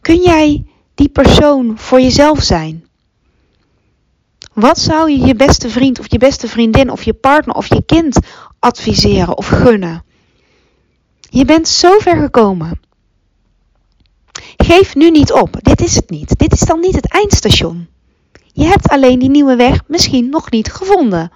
Kun 0.00 0.20
jij 0.20 0.66
die 0.94 1.08
persoon 1.08 1.78
voor 1.78 2.00
jezelf 2.00 2.42
zijn? 2.42 2.86
Wat 4.52 4.78
zou 4.78 5.10
je 5.10 5.26
je 5.26 5.34
beste 5.34 5.70
vriend 5.70 5.98
of 5.98 6.10
je 6.10 6.18
beste 6.18 6.48
vriendin 6.48 6.90
of 6.90 7.02
je 7.02 7.14
partner 7.14 7.54
of 7.54 7.66
je 7.66 7.82
kind 7.86 8.18
adviseren 8.58 9.36
of 9.36 9.46
gunnen? 9.46 10.04
Je 11.20 11.44
bent 11.44 11.68
zo 11.68 11.98
ver 11.98 12.16
gekomen. 12.16 12.80
Geef 14.56 14.94
nu 14.94 15.10
niet 15.10 15.32
op. 15.32 15.56
Dit 15.62 15.80
is 15.80 15.94
het 15.94 16.10
niet. 16.10 16.38
Dit 16.38 16.52
is 16.52 16.60
dan 16.60 16.80
niet 16.80 16.94
het 16.94 17.12
eindstation. 17.12 17.88
Je 18.56 18.64
hebt 18.64 18.88
alleen 18.88 19.18
die 19.18 19.30
nieuwe 19.30 19.56
weg 19.56 19.80
misschien 19.86 20.28
nog 20.28 20.50
niet 20.50 20.72
gevonden. 20.72 21.30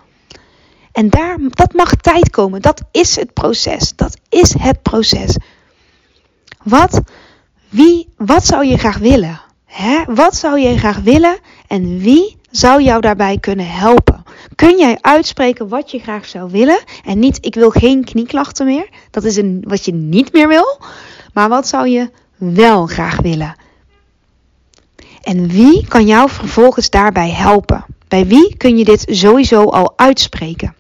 En 0.92 1.08
daar, 1.08 1.36
dat 1.48 1.72
mag 1.72 1.94
tijd 1.94 2.30
komen. 2.30 2.62
Dat 2.62 2.82
is 2.90 3.16
het 3.16 3.32
proces. 3.32 3.92
Dat 3.96 4.16
is 4.28 4.54
het 4.58 4.82
proces. 4.82 5.36
Wat, 6.62 7.00
wie, 7.68 8.08
wat 8.16 8.46
zou 8.46 8.66
je 8.66 8.78
graag 8.78 8.98
willen? 8.98 9.40
Hè? 9.64 10.04
Wat 10.06 10.36
zou 10.36 10.60
je 10.60 10.78
graag 10.78 10.98
willen 10.98 11.38
en 11.66 11.98
wie 11.98 12.36
zou 12.50 12.82
jou 12.82 13.00
daarbij 13.00 13.38
kunnen 13.38 13.70
helpen? 13.70 14.22
Kun 14.54 14.78
jij 14.78 14.98
uitspreken 15.00 15.68
wat 15.68 15.90
je 15.90 15.98
graag 15.98 16.26
zou 16.26 16.50
willen 16.50 16.80
en 17.04 17.18
niet 17.18 17.38
ik 17.40 17.54
wil 17.54 17.70
geen 17.70 18.04
knieklachten 18.04 18.66
meer? 18.66 18.88
Dat 19.10 19.24
is 19.24 19.36
een, 19.36 19.64
wat 19.66 19.84
je 19.84 19.94
niet 19.94 20.32
meer 20.32 20.48
wil. 20.48 20.80
Maar 21.32 21.48
wat 21.48 21.68
zou 21.68 21.88
je 21.88 22.10
wel 22.36 22.86
graag 22.86 23.20
willen? 23.20 23.54
En 25.22 25.48
wie 25.48 25.86
kan 25.86 26.06
jou 26.06 26.30
vervolgens 26.30 26.90
daarbij 26.90 27.30
helpen? 27.30 27.84
Bij 28.08 28.26
wie 28.26 28.56
kun 28.56 28.78
je 28.78 28.84
dit 28.84 29.04
sowieso 29.08 29.64
al 29.64 29.92
uitspreken? 29.96 30.74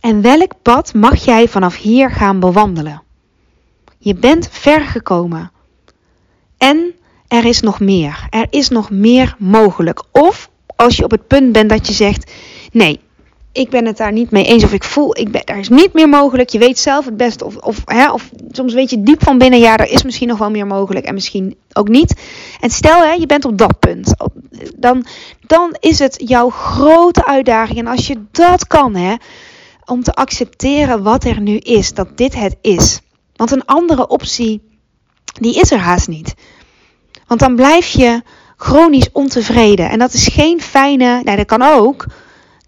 En 0.00 0.22
welk 0.22 0.52
pad 0.62 0.94
mag 0.94 1.24
jij 1.24 1.48
vanaf 1.48 1.76
hier 1.76 2.10
gaan 2.10 2.40
bewandelen? 2.40 3.02
Je 3.98 4.14
bent 4.14 4.48
ver 4.50 4.80
gekomen. 4.80 5.52
En 6.58 6.94
er 7.28 7.44
is 7.44 7.60
nog 7.60 7.80
meer. 7.80 8.26
Er 8.30 8.46
is 8.50 8.68
nog 8.68 8.90
meer 8.90 9.34
mogelijk. 9.38 10.02
Of 10.12 10.50
als 10.76 10.96
je 10.96 11.04
op 11.04 11.10
het 11.10 11.26
punt 11.26 11.52
bent 11.52 11.70
dat 11.70 11.86
je 11.86 11.92
zegt: 11.92 12.32
nee, 12.72 13.00
ik 13.52 13.70
ben 13.70 13.86
het 13.86 13.96
daar 13.96 14.12
niet 14.12 14.30
mee 14.30 14.44
eens. 14.44 14.64
Of 14.64 14.72
ik 14.72 14.84
voel, 14.84 15.18
ik 15.18 15.30
ben, 15.30 15.42
daar 15.44 15.58
is 15.58 15.68
niet 15.68 15.92
meer 15.92 16.08
mogelijk. 16.08 16.48
Je 16.48 16.58
weet 16.58 16.78
zelf 16.78 17.04
het 17.04 17.16
best. 17.16 17.42
Of, 17.42 17.56
of, 17.56 17.82
hè, 17.84 18.10
of 18.10 18.30
soms 18.50 18.74
weet 18.74 18.90
je 18.90 19.02
diep 19.02 19.22
van 19.22 19.38
binnen: 19.38 19.58
ja, 19.58 19.76
er 19.76 19.90
is 19.90 20.02
misschien 20.02 20.28
nog 20.28 20.38
wel 20.38 20.50
meer 20.50 20.66
mogelijk. 20.66 21.06
En 21.06 21.14
misschien 21.14 21.56
ook 21.72 21.88
niet. 21.88 22.20
En 22.60 22.70
stel, 22.70 23.02
hè, 23.02 23.12
je 23.12 23.26
bent 23.26 23.44
op 23.44 23.58
dat 23.58 23.78
punt. 23.78 24.14
Dan, 24.76 25.06
dan 25.46 25.76
is 25.80 25.98
het 25.98 26.22
jouw 26.24 26.50
grote 26.50 27.26
uitdaging. 27.26 27.78
En 27.78 27.86
als 27.86 28.06
je 28.06 28.22
dat 28.30 28.66
kan, 28.66 28.94
hè, 28.94 29.14
om 29.84 30.02
te 30.02 30.14
accepteren 30.14 31.02
wat 31.02 31.24
er 31.24 31.40
nu 31.40 31.56
is, 31.56 31.94
dat 31.94 32.16
dit 32.16 32.34
het 32.34 32.56
is. 32.60 33.00
Want 33.36 33.50
een 33.50 33.64
andere 33.64 34.08
optie, 34.08 34.62
die 35.40 35.60
is 35.60 35.70
er 35.70 35.78
haast 35.78 36.08
niet. 36.08 36.34
Want 37.26 37.40
dan 37.40 37.56
blijf 37.56 37.88
je 37.88 38.22
chronisch 38.56 39.12
ontevreden. 39.12 39.90
En 39.90 39.98
dat 39.98 40.12
is 40.12 40.26
geen 40.26 40.60
fijne, 40.60 41.20
nee, 41.24 41.36
dat 41.36 41.46
kan 41.46 41.62
ook. 41.62 42.06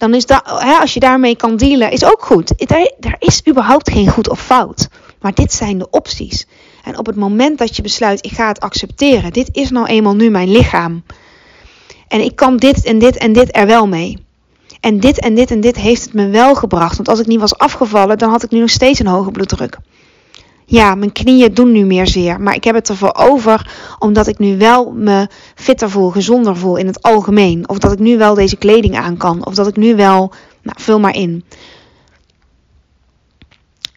Dan 0.03 0.15
is 0.15 0.27
dat, 0.27 0.43
hè, 0.45 0.77
als 0.77 0.95
je 0.95 1.01
daarmee 1.01 1.37
kan 1.37 1.57
dealen, 1.57 1.91
is 1.91 2.05
ook 2.05 2.23
goed. 2.25 2.71
Er, 2.71 2.93
er 3.01 3.17
is 3.19 3.43
überhaupt 3.49 3.91
geen 3.91 4.09
goed 4.09 4.29
of 4.29 4.41
fout. 4.41 4.88
Maar 5.21 5.35
dit 5.35 5.53
zijn 5.53 5.79
de 5.79 5.91
opties. 5.91 6.47
En 6.85 6.99
op 6.99 7.07
het 7.07 7.17
moment 7.17 7.59
dat 7.59 7.77
je 7.77 7.83
besluit, 7.83 8.25
ik 8.25 8.33
ga 8.33 8.49
het 8.49 8.61
accepteren. 8.61 9.33
Dit 9.33 9.49
is 9.53 9.71
nou 9.71 9.87
eenmaal 9.87 10.15
nu 10.15 10.31
mijn 10.31 10.51
lichaam. 10.51 11.03
En 12.09 12.21
ik 12.21 12.37
kan 12.37 12.57
dit 12.57 12.85
en 12.85 12.99
dit 12.99 13.17
en 13.17 13.33
dit 13.33 13.57
er 13.57 13.67
wel 13.67 13.88
mee. 13.88 14.19
En 14.81 15.01
dit 15.01 15.21
en 15.21 15.35
dit 15.35 15.51
en 15.51 15.61
dit 15.61 15.77
heeft 15.77 16.03
het 16.03 16.12
me 16.12 16.29
wel 16.29 16.55
gebracht. 16.55 16.97
Want 16.97 17.09
als 17.09 17.21
ik 17.21 17.27
niet 17.27 17.41
was 17.41 17.59
afgevallen, 17.59 18.19
dan 18.19 18.31
had 18.31 18.43
ik 18.43 18.51
nu 18.51 18.61
nog 18.61 18.71
steeds 18.71 18.99
een 18.99 19.07
hoge 19.07 19.31
bloeddruk 19.31 19.79
ja, 20.73 20.95
mijn 20.95 21.13
knieën 21.13 21.55
doen 21.55 21.73
nu 21.73 21.85
meer 21.85 22.07
zeer. 22.07 22.41
Maar 22.41 22.55
ik 22.55 22.65
heb 22.65 22.75
het 22.75 22.89
ervoor 22.89 23.15
over 23.15 23.71
omdat 23.99 24.27
ik 24.27 24.39
nu 24.39 24.59
wel 24.59 24.93
me 24.93 25.29
fitter 25.55 25.91
voel, 25.91 26.11
gezonder 26.11 26.57
voel 26.57 26.77
in 26.77 26.87
het 26.87 27.03
algemeen. 27.03 27.69
Of 27.69 27.79
dat 27.79 27.93
ik 27.93 27.99
nu 27.99 28.19
wel 28.19 28.35
deze 28.35 28.57
kleding 28.57 28.97
aan 28.97 29.17
kan. 29.17 29.47
Of 29.47 29.55
dat 29.55 29.67
ik 29.67 29.77
nu 29.77 29.97
wel, 29.97 30.33
nou, 30.63 30.77
vul 30.81 31.01
maar 31.01 31.15
in. 31.15 31.45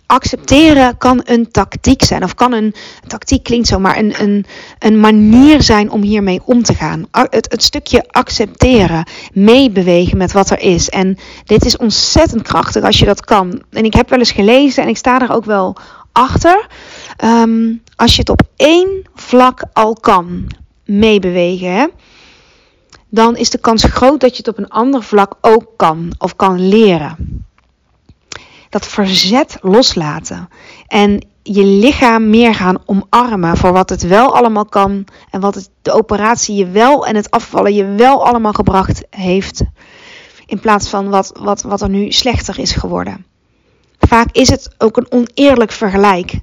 Accepteren 0.06 0.98
kan 0.98 1.22
een 1.26 1.52
tactiek 1.52 2.04
zijn. 2.04 2.24
Of 2.24 2.34
kan 2.34 2.54
een, 2.54 2.76
tactiek 3.08 3.44
klinkt 3.44 3.68
zo, 3.68 3.80
maar 3.80 3.98
een, 3.98 4.22
een, 4.22 4.46
een 4.80 5.00
manier 5.00 5.62
zijn 5.62 5.92
om 5.92 6.02
hiermee 6.02 6.42
om 6.46 6.64
te 6.64 6.74
gaan. 6.74 7.08
Het, 7.12 7.52
het 7.52 7.64
stukje 7.64 8.06
accepteren, 8.08 9.08
meebewegen 9.34 10.18
met 10.18 10.32
wat 10.32 10.50
er 10.50 10.60
is. 10.60 10.90
En 10.90 11.18
dit 11.44 11.66
is 11.66 11.78
ontzettend 11.78 12.42
krachtig 12.42 12.84
als 12.84 13.00
je 13.00 13.06
dat 13.06 13.26
kan. 13.26 13.64
En 13.70 13.86
ik 13.86 13.94
heb 13.94 14.10
wel 14.10 14.20
eens 14.20 14.32
gelezen 14.32 14.84
en 14.84 14.90
ik 14.90 14.98
sta 14.98 15.22
er 15.22 15.32
ook 15.32 15.46
wel 15.46 15.78
achter. 16.16 16.68
Ehm, 17.18 17.74
als 17.96 18.14
je 18.14 18.20
het 18.20 18.30
op 18.30 18.42
één 18.56 19.10
vlak 19.14 19.64
al 19.74 19.94
kan 19.94 20.48
meebewegen, 20.86 21.92
dan 23.10 23.38
is 23.38 23.50
de 23.50 23.58
kans 23.58 23.84
groot 23.84 24.20
dat 24.20 24.32
je 24.32 24.38
het 24.38 24.48
op 24.48 24.58
een 24.58 24.70
ander 24.70 25.04
vlak 25.04 25.36
ook 25.42 25.68
kan 25.76 26.14
of 26.18 26.36
kan 26.36 26.68
leren. 26.68 27.44
Dat 28.70 28.88
verzet 28.88 29.58
loslaten 29.62 30.50
en 30.88 31.28
je 31.44 31.64
lichaam 31.64 32.30
meer 32.30 32.56
gaan 32.56 32.78
omarmen 32.86 33.58
voor 33.58 33.72
wat 33.72 33.90
het 33.90 34.08
wel 34.08 34.36
allemaal 34.36 34.66
kan 34.66 35.06
en 35.30 35.40
wat 35.40 35.56
het, 35.56 35.70
de 35.82 35.92
operatie 35.92 36.56
je 36.56 36.68
wel 36.68 37.06
en 37.06 37.16
het 37.16 37.32
afvallen 37.32 37.74
je 37.74 37.86
wel 37.86 38.26
allemaal 38.26 38.54
gebracht 38.54 39.04
heeft. 39.10 39.64
In 40.46 40.60
plaats 40.60 40.90
van 40.90 41.10
wat, 41.10 41.32
wat, 41.40 41.62
wat 41.62 41.82
er 41.82 41.90
nu 41.90 42.12
slechter 42.12 42.60
is 42.60 42.72
geworden. 42.72 43.26
Vaak 44.08 44.28
is 44.32 44.50
het 44.50 44.70
ook 44.78 44.98
een 44.98 45.12
oneerlijk 45.12 45.72
vergelijk. 45.72 46.34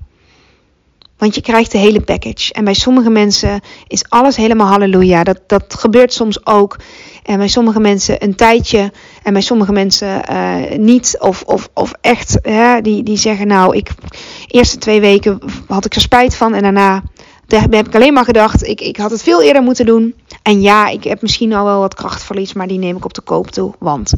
Want 1.19 1.35
je 1.35 1.41
krijgt 1.41 1.73
de 1.73 1.79
hele 1.79 2.01
package. 2.01 2.53
En 2.53 2.65
bij 2.65 2.75
sommige 2.75 3.11
mensen 3.11 3.61
is 3.87 4.05
alles 4.09 4.37
helemaal 4.37 4.67
halleluja. 4.67 5.25
Dat, 5.25 5.41
dat 5.47 5.75
gebeurt 5.79 6.13
soms 6.13 6.47
ook. 6.47 6.77
En 7.23 7.39
bij 7.39 7.49
sommige 7.49 7.81
mensen 7.81 8.25
een 8.25 8.35
tijdje. 8.35 8.93
En 9.23 9.33
bij 9.33 9.43
sommige 9.43 9.73
mensen 9.73 10.23
uh, 10.31 10.79
niet. 10.79 11.17
Of, 11.19 11.43
of, 11.43 11.69
of 11.75 11.93
echt, 12.01 12.39
hè, 12.43 12.81
die, 12.81 13.03
die 13.03 13.17
zeggen 13.17 13.47
nou, 13.47 13.77
ik, 13.77 13.91
eerste 14.47 14.79
twee 14.79 15.01
weken 15.01 15.39
had 15.67 15.85
ik 15.85 15.95
er 15.95 16.01
spijt 16.01 16.37
van. 16.37 16.55
En 16.55 16.63
daarna 16.63 17.03
heb 17.47 17.87
ik 17.87 17.95
alleen 17.95 18.13
maar 18.13 18.25
gedacht, 18.25 18.67
ik, 18.67 18.81
ik 18.81 18.97
had 18.97 19.11
het 19.11 19.23
veel 19.23 19.43
eerder 19.43 19.63
moeten 19.63 19.87
doen. 19.87 20.15
En 20.43 20.61
ja, 20.61 20.89
ik 20.89 21.05
heb 21.05 21.23
misschien 21.23 21.53
al 21.53 21.65
wel 21.65 21.81
wat 21.81 21.95
krachtverlies, 21.95 22.53
maar 22.53 22.67
die 22.67 22.79
neem 22.79 22.97
ik 22.97 23.05
op 23.05 23.15
de 23.15 23.21
koop 23.21 23.51
toe. 23.51 23.75
Want 23.79 24.13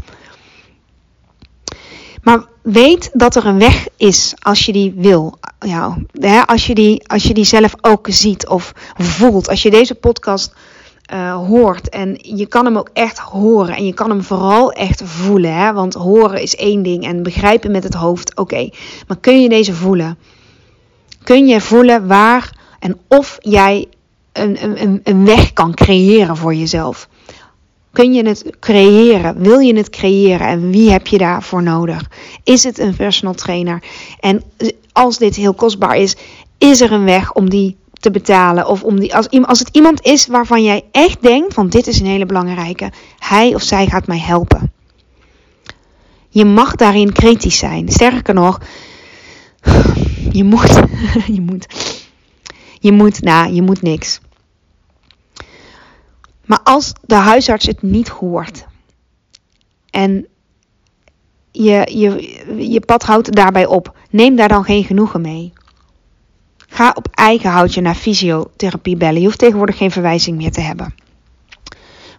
maar 2.24 2.44
weet 2.62 3.10
dat 3.12 3.34
er 3.34 3.46
een 3.46 3.58
weg 3.58 3.87
is 3.96 4.34
als 4.38 4.66
je 4.66 4.72
die 4.72 4.92
wil. 4.96 5.38
ja, 5.58 5.98
hè, 6.12 6.46
als, 6.46 6.66
je 6.66 6.74
die, 6.74 7.08
als 7.08 7.22
je 7.22 7.34
die 7.34 7.44
zelf 7.44 7.74
ook 7.80 8.06
ziet 8.10 8.48
of 8.48 8.72
voelt, 8.96 9.48
als 9.48 9.62
je 9.62 9.70
deze 9.70 9.94
podcast 9.94 10.54
uh, 11.12 11.34
hoort 11.34 11.88
en 11.88 12.18
je 12.20 12.46
kan 12.46 12.64
hem 12.64 12.78
ook 12.78 12.90
echt 12.92 13.18
horen 13.18 13.76
en 13.76 13.87
je 13.87 13.94
kan 13.94 14.10
hem 14.10 14.22
vooral 14.22 14.72
echt 14.72 15.02
voelen, 15.04 15.54
hè, 15.54 15.72
want 15.72 15.94
horen 15.94 16.42
is 16.42 16.56
één 16.56 16.82
ding 16.82 17.04
en 17.04 17.22
begrijpen 17.22 17.70
met 17.70 17.84
het 17.84 17.94
hoofd, 17.94 18.37
oké, 18.37 18.68
maar 19.06 19.18
kun 19.20 19.42
je 19.42 19.48
deze 19.48 19.74
voelen? 19.74 20.18
Kun 21.22 21.46
je 21.46 21.60
voelen 21.60 22.06
waar 22.06 22.56
en 22.78 22.98
of 23.08 23.37
jij 23.40 23.87
een, 24.32 24.82
een, 24.82 25.00
een 25.04 25.24
weg 25.24 25.52
kan 25.52 25.74
creëren 25.74 26.37
voor 26.37 26.54
jezelf? 26.54 27.08
Kun 27.94 28.12
je 28.12 28.26
het 28.26 28.44
creëren? 28.61 29.42
Wil 29.42 29.59
je 29.59 29.76
het 29.76 29.90
creëren? 29.90 30.46
En 30.46 30.70
wie 30.70 30.90
heb 30.90 31.07
je 31.07 31.18
daarvoor 31.18 31.62
nodig? 31.62 32.11
Is 32.44 32.64
het 32.64 32.78
een 32.78 32.96
personal 32.96 33.35
trainer? 33.35 33.83
En 34.20 34.42
als 34.92 35.18
dit 35.18 35.37
heel 35.37 35.54
kostbaar 35.54 35.96
is, 35.96 36.16
is 36.59 36.80
er 36.80 36.92
een 36.92 37.04
weg 37.04 37.33
om 37.33 37.50
die 37.50 37.76
te 37.92 38.11
betalen? 38.11 38.66
Of 38.66 38.83
om 38.83 39.00
die, 39.00 39.14
als, 39.14 39.28
als 39.30 39.59
het 39.59 39.68
iemand 39.72 40.02
is 40.02 40.26
waarvan 40.26 40.62
jij 40.62 40.85
echt 40.92 41.22
denkt: 41.22 41.54
van 41.54 41.68
dit 41.68 41.87
is 41.87 42.00
een 42.00 42.07
hele 42.07 42.26
belangrijke, 42.26 42.92
hij 43.18 43.54
of 43.54 43.62
zij 43.62 43.87
gaat 43.87 44.07
mij 44.07 44.20
helpen. 44.20 44.72
Je 46.28 46.44
mag 46.44 46.74
daarin 46.74 47.12
kritisch 47.12 47.59
zijn. 47.59 47.88
Sterker 47.88 48.35
nog, 48.35 48.61
je 50.33 50.44
moet, 50.44 50.80
je 51.37 51.40
moet, 51.40 51.66
je 52.80 52.92
moet, 52.92 53.22
nou, 53.22 53.52
je 53.52 53.62
moet 53.62 53.83
niks. 53.83 54.20
Maar 56.44 56.61
als 56.62 56.92
de 57.00 57.14
huisarts 57.14 57.66
het 57.66 57.83
niet 57.83 58.09
hoort 58.09 58.66
en 59.90 60.26
je, 61.50 61.90
je, 61.98 62.70
je 62.70 62.80
pad 62.80 63.02
houdt 63.02 63.35
daarbij 63.35 63.66
op, 63.66 63.96
neem 64.11 64.37
daar 64.37 64.48
dan 64.48 64.64
geen 64.64 64.85
genoegen 64.85 65.20
mee. 65.20 65.52
Ga 66.68 66.92
op 66.94 67.09
eigen 67.11 67.50
houtje 67.50 67.80
naar 67.80 67.94
fysiotherapie 67.94 68.96
bellen. 68.96 69.20
Je 69.20 69.26
hoeft 69.26 69.38
tegenwoordig 69.38 69.76
geen 69.76 69.90
verwijzing 69.90 70.37
meer 70.37 70.52
te 70.52 70.61
hebben. 70.61 70.94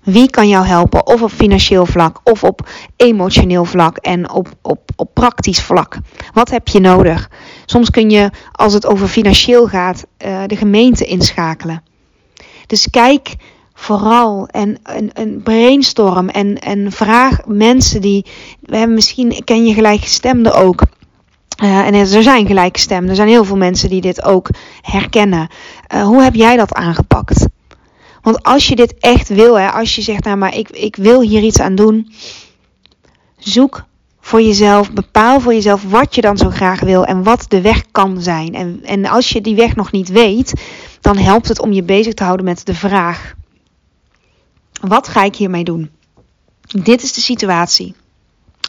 Wie 0.05 0.29
kan 0.29 0.47
jou 0.47 0.65
helpen? 0.65 1.07
Of 1.07 1.21
op 1.21 1.31
financieel 1.31 1.85
vlak, 1.85 2.19
of 2.23 2.43
op 2.43 2.69
emotioneel 2.95 3.65
vlak 3.65 3.97
en 3.97 4.29
op, 4.29 4.47
op, 4.61 4.89
op 4.95 5.13
praktisch 5.13 5.61
vlak. 5.61 5.97
Wat 6.33 6.49
heb 6.49 6.67
je 6.67 6.79
nodig? 6.79 7.29
Soms 7.65 7.89
kun 7.89 8.09
je, 8.09 8.29
als 8.51 8.73
het 8.73 8.85
over 8.85 9.07
financieel 9.07 9.67
gaat, 9.67 10.05
uh, 10.25 10.43
de 10.47 10.55
gemeente 10.55 11.05
inschakelen. 11.05 11.83
Dus 12.67 12.89
kijk 12.89 13.35
vooral 13.85 14.47
en 14.47 14.77
een, 15.13 15.41
brainstorm 15.43 16.29
en, 16.29 16.59
en 16.59 16.91
vraag 16.91 17.45
mensen 17.45 18.01
die. 18.01 18.25
We 18.61 18.77
hebben 18.77 18.95
misschien 18.95 19.43
ken 19.43 19.65
je 19.65 19.73
gelijkgestemden 19.73 20.53
ook. 20.53 20.81
Uh, 21.63 21.87
en 21.87 21.93
er 21.93 22.23
zijn 22.23 22.47
gelijkgestemden. 22.47 23.09
Er 23.09 23.15
zijn 23.15 23.27
heel 23.27 23.45
veel 23.45 23.57
mensen 23.57 23.89
die 23.89 24.01
dit 24.01 24.23
ook 24.23 24.49
herkennen. 24.81 25.47
Uh, 25.93 26.03
hoe 26.03 26.21
heb 26.21 26.35
jij 26.35 26.57
dat 26.57 26.73
aangepakt? 26.73 27.47
Want 28.21 28.43
als 28.43 28.67
je 28.67 28.75
dit 28.75 28.95
echt 28.99 29.27
wil, 29.27 29.59
hè, 29.59 29.71
als 29.71 29.95
je 29.95 30.01
zegt, 30.01 30.23
nou 30.23 30.37
maar 30.37 30.55
ik, 30.55 30.69
ik 30.69 30.95
wil 30.95 31.21
hier 31.21 31.41
iets 31.41 31.59
aan 31.59 31.75
doen. 31.75 32.11
Zoek 33.37 33.85
voor 34.19 34.41
jezelf, 34.41 34.91
bepaal 34.91 35.39
voor 35.39 35.53
jezelf 35.53 35.83
wat 35.89 36.15
je 36.15 36.21
dan 36.21 36.37
zo 36.37 36.49
graag 36.49 36.79
wil 36.79 37.05
en 37.05 37.23
wat 37.23 37.45
de 37.47 37.61
weg 37.61 37.83
kan 37.91 38.21
zijn. 38.21 38.55
En, 38.55 38.79
en 38.83 39.05
als 39.05 39.29
je 39.29 39.41
die 39.41 39.55
weg 39.55 39.75
nog 39.75 39.91
niet 39.91 40.09
weet, 40.09 40.53
dan 41.01 41.17
helpt 41.17 41.47
het 41.47 41.61
om 41.61 41.71
je 41.71 41.83
bezig 41.83 42.13
te 42.13 42.23
houden 42.23 42.45
met 42.45 42.65
de 42.65 42.75
vraag. 42.75 43.35
Wat 44.87 45.07
ga 45.07 45.23
ik 45.23 45.35
hiermee 45.35 45.63
doen? 45.63 45.91
Dit 46.61 47.03
is 47.03 47.13
de 47.13 47.21
situatie. 47.21 47.95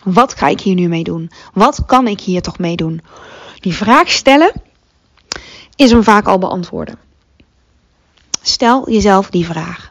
Wat 0.05 0.35
ga 0.35 0.49
ik 0.49 0.61
hier 0.61 0.75
nu 0.75 0.89
mee 0.89 1.05
doen? 1.05 1.31
Wat 1.53 1.85
kan 1.87 2.07
ik 2.07 2.21
hier 2.21 2.43
toch 2.43 2.59
mee 2.59 2.77
doen? 2.77 3.03
Die 3.61 3.75
vraag 3.75 4.11
stellen 4.11 4.53
is 5.77 5.91
hem 5.91 6.03
vaak 6.03 6.27
al 6.27 6.39
beantwoorden. 6.39 6.99
Stel 8.43 8.91
jezelf 8.91 9.31
die 9.31 9.47
vraag. 9.47 9.89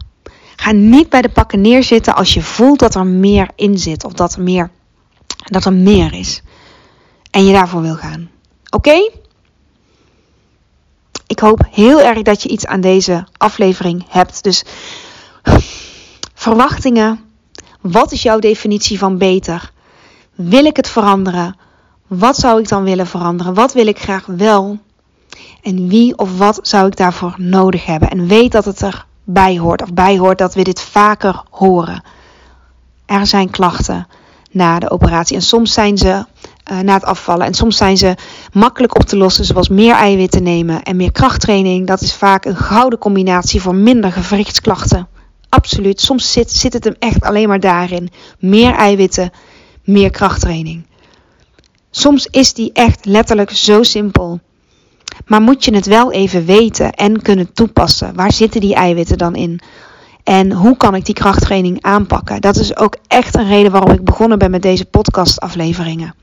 Ga 0.56 0.72
niet 0.72 1.10
bij 1.10 1.22
de 1.22 1.30
pakken 1.30 1.62
neerzitten 1.62 2.16
als 2.16 2.34
je 2.34 2.42
voelt 2.42 2.80
dat 2.80 2.96
er 2.96 3.06
meer 3.06 3.50
in 3.56 3.78
zit 3.78 4.04
of 4.04 4.14
dat 4.14 4.36
er 4.36 4.42
meer, 4.42 4.70
dat 5.44 5.66
er 5.66 5.74
meer 5.74 6.14
is. 6.14 6.42
En 7.32 7.46
je 7.46 7.54
daarvoor 7.54 7.82
wil 7.82 7.96
gaan. 7.96 8.30
Oké? 8.70 9.10
Ik 11.28 11.40
hoop 11.40 11.68
heel 11.72 12.02
erg 12.02 12.22
dat 12.22 12.44
je 12.44 12.50
iets 12.50 12.66
aan 12.66 12.82
deze 12.82 13.28
aflevering 13.38 14.06
hebt. 14.10 14.44
Dus 14.44 14.64
verwachtingen. 16.46 17.20
Wat 17.82 18.12
is 18.12 18.22
jouw 18.22 18.40
definitie 18.40 18.98
van 19.00 19.18
beter? 19.18 19.72
Wil 20.36 20.66
ik 20.66 20.76
het 20.76 20.90
veranderen? 20.90 21.56
Wat 22.08 22.36
zou 22.36 22.60
ik 22.60 22.68
dan 22.68 22.84
willen 22.84 23.08
veranderen? 23.08 23.54
Wat 23.54 23.74
wil 23.74 23.88
ik 23.88 24.00
graag 24.00 24.26
wel? 24.26 24.78
En 25.62 25.88
wie 25.88 26.18
of 26.18 26.38
wat 26.38 26.60
zou 26.62 26.88
ik 26.88 26.98
daarvoor 26.98 27.34
nodig 27.38 27.86
hebben? 27.86 28.10
En 28.10 28.28
weet 28.28 28.52
dat 28.52 28.66
het 28.66 28.82
erbij 28.82 29.58
hoort, 29.58 29.82
of 29.82 29.94
bij 29.94 30.18
hoort 30.18 30.38
dat 30.38 30.54
we 30.54 30.64
dit 30.64 30.82
vaker 30.82 31.44
horen. 31.50 32.04
Er 33.06 33.28
zijn 33.28 33.50
klachten 33.50 34.08
na 34.52 34.80
de 34.80 34.90
operatie. 34.90 35.36
En 35.36 35.42
soms 35.42 35.74
zijn 35.74 35.98
ze 35.98 36.26
uh, 36.72 36.80
na 36.80 36.94
het 36.94 37.06
afvallen. 37.06 37.46
En 37.46 37.54
soms 37.54 37.78
zijn 37.78 37.98
ze 37.98 38.16
makkelijk 38.52 38.96
op 38.96 39.04
te 39.04 39.18
lossen, 39.18 39.46
zoals 39.46 39.70
meer 39.70 39.94
eiwitten 39.94 40.44
nemen 40.44 40.84
en 40.84 40.96
meer 40.96 41.12
krachttraining. 41.12 41.88
Dat 41.88 42.02
is 42.02 42.14
vaak 42.14 42.46
een 42.46 42.58
gouden 42.58 43.00
combinatie 43.00 43.62
voor 43.62 43.76
minder 43.76 44.12
gewrichtsklachten. 44.12 45.08
Absoluut. 45.56 46.02
Soms 46.02 46.32
zit, 46.32 46.52
zit 46.52 46.74
het 46.74 46.84
hem 46.84 46.96
echt 47.00 47.22
alleen 47.22 47.48
maar 47.48 47.60
daarin. 47.60 48.10
Meer 48.40 48.74
eiwitten, 48.74 49.32
meer 49.84 50.10
krachttraining. 50.10 50.86
Soms 51.92 52.28
is 52.32 52.54
die 52.54 52.70
echt 52.74 53.06
letterlijk 53.06 53.52
zo 53.52 53.84
simpel. 53.84 54.40
Maar 55.26 55.42
moet 55.42 55.66
je 55.66 55.76
het 55.76 55.86
wel 55.86 56.12
even 56.12 56.46
weten 56.46 56.92
en 56.92 57.22
kunnen 57.22 57.54
toepassen. 57.54 58.16
Waar 58.16 58.32
zitten 58.32 58.62
die 58.62 58.76
eiwitten 58.76 59.18
dan 59.18 59.36
in? 59.36 59.60
En 60.24 60.52
hoe 60.52 60.78
kan 60.78 60.96
ik 60.96 61.06
die 61.06 61.16
krachttraining 61.16 61.82
aanpakken? 61.82 62.42
Dat 62.42 62.56
is 62.56 62.78
ook 62.78 62.98
echt 63.08 63.36
een 63.36 63.48
reden 63.48 63.72
waarom 63.72 63.92
ik 63.92 64.04
begonnen 64.04 64.40
ben 64.40 64.52
met 64.52 64.62
deze 64.62 64.86
podcastafleveringen. 64.86 66.14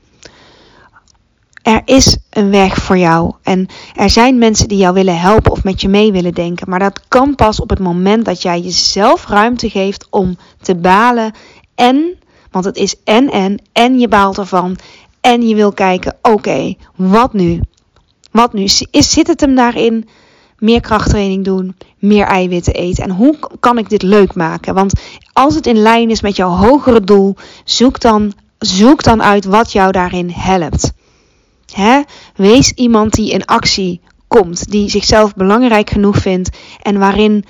Er 1.63 1.81
is 1.85 2.17
een 2.29 2.49
weg 2.49 2.75
voor 2.75 2.97
jou. 2.97 3.33
En 3.43 3.67
er 3.95 4.09
zijn 4.09 4.37
mensen 4.37 4.67
die 4.67 4.77
jou 4.77 4.93
willen 4.93 5.19
helpen 5.19 5.51
of 5.51 5.63
met 5.63 5.81
je 5.81 5.87
mee 5.87 6.11
willen 6.11 6.33
denken. 6.33 6.69
Maar 6.69 6.79
dat 6.79 7.07
kan 7.07 7.35
pas 7.35 7.59
op 7.59 7.69
het 7.69 7.79
moment 7.79 8.25
dat 8.25 8.41
jij 8.41 8.59
jezelf 8.59 9.27
ruimte 9.27 9.69
geeft 9.69 10.07
om 10.09 10.37
te 10.61 10.75
balen. 10.75 11.33
En, 11.75 12.17
want 12.51 12.65
het 12.65 12.77
is 12.77 12.95
en 13.03 13.31
en, 13.31 13.61
en 13.71 13.99
je 13.99 14.07
baalt 14.07 14.37
ervan. 14.37 14.77
En 15.21 15.47
je 15.47 15.55
wil 15.55 15.71
kijken, 15.71 16.15
oké, 16.21 16.75
wat 16.95 17.33
nu? 17.33 17.59
Wat 18.31 18.53
nu? 18.53 18.63
Is, 18.91 19.11
zit 19.11 19.27
het 19.27 19.41
hem 19.41 19.55
daarin? 19.55 20.09
Meer 20.57 20.81
krachttraining 20.81 21.45
doen, 21.45 21.75
meer 21.99 22.25
eiwitten 22.25 22.73
eten. 22.73 23.03
En 23.03 23.11
hoe 23.11 23.37
kan 23.59 23.77
ik 23.77 23.89
dit 23.89 24.01
leuk 24.01 24.35
maken? 24.35 24.73
Want 24.73 24.93
als 25.33 25.55
het 25.55 25.67
in 25.67 25.77
lijn 25.77 26.09
is 26.09 26.21
met 26.21 26.35
jouw 26.35 26.49
hogere 26.49 27.03
doel, 27.03 27.35
zoek 27.63 27.99
dan, 27.99 28.33
zoek 28.57 29.03
dan 29.03 29.23
uit 29.23 29.45
wat 29.45 29.71
jou 29.71 29.91
daarin 29.91 30.29
helpt. 30.29 30.93
Hè? 31.75 32.01
Wees 32.35 32.71
iemand 32.71 33.13
die 33.13 33.31
in 33.31 33.45
actie 33.45 34.01
komt, 34.27 34.71
die 34.71 34.89
zichzelf 34.89 35.33
belangrijk 35.33 35.89
genoeg 35.89 36.17
vindt 36.17 36.57
en 36.81 36.99
waarin, 36.99 37.45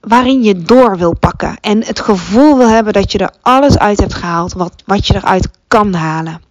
waarin 0.00 0.42
je 0.42 0.62
door 0.62 0.98
wil 0.98 1.16
pakken. 1.18 1.56
En 1.60 1.84
het 1.84 2.00
gevoel 2.00 2.56
wil 2.56 2.68
hebben 2.68 2.92
dat 2.92 3.12
je 3.12 3.18
er 3.18 3.34
alles 3.42 3.78
uit 3.78 4.00
hebt 4.00 4.14
gehaald 4.14 4.52
wat, 4.52 4.82
wat 4.86 5.06
je 5.06 5.14
eruit 5.14 5.48
kan 5.68 5.94
halen. 5.94 6.42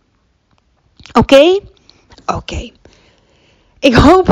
Oké? 1.13 1.60
Oké. 2.26 2.72
Ik 3.80 3.93
hoop 3.93 4.28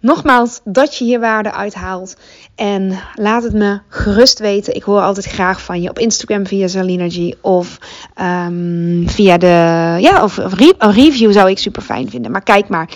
nogmaals 0.00 0.60
dat 0.64 0.96
je 0.96 1.04
hier 1.04 1.20
waarde 1.20 1.52
uithaalt. 1.52 2.16
En 2.54 2.98
laat 3.14 3.42
het 3.42 3.52
me 3.52 3.80
gerust 3.88 4.38
weten. 4.38 4.74
Ik 4.74 4.82
hoor 4.82 5.00
altijd 5.00 5.26
graag 5.26 5.62
van 5.62 5.82
je 5.82 5.88
op 5.90 5.98
Instagram 5.98 6.46
via 6.46 6.68
Zalinergy 6.68 7.34
of 7.40 7.78
um, 8.20 9.04
via 9.08 9.38
de 9.38 9.96
ja, 10.00 10.22
of 10.22 10.36
een 10.36 10.92
review 10.92 11.32
zou 11.32 11.50
ik 11.50 11.58
super 11.58 11.82
fijn 11.82 12.10
vinden. 12.10 12.30
Maar 12.30 12.42
kijk 12.42 12.68
maar. 12.68 12.88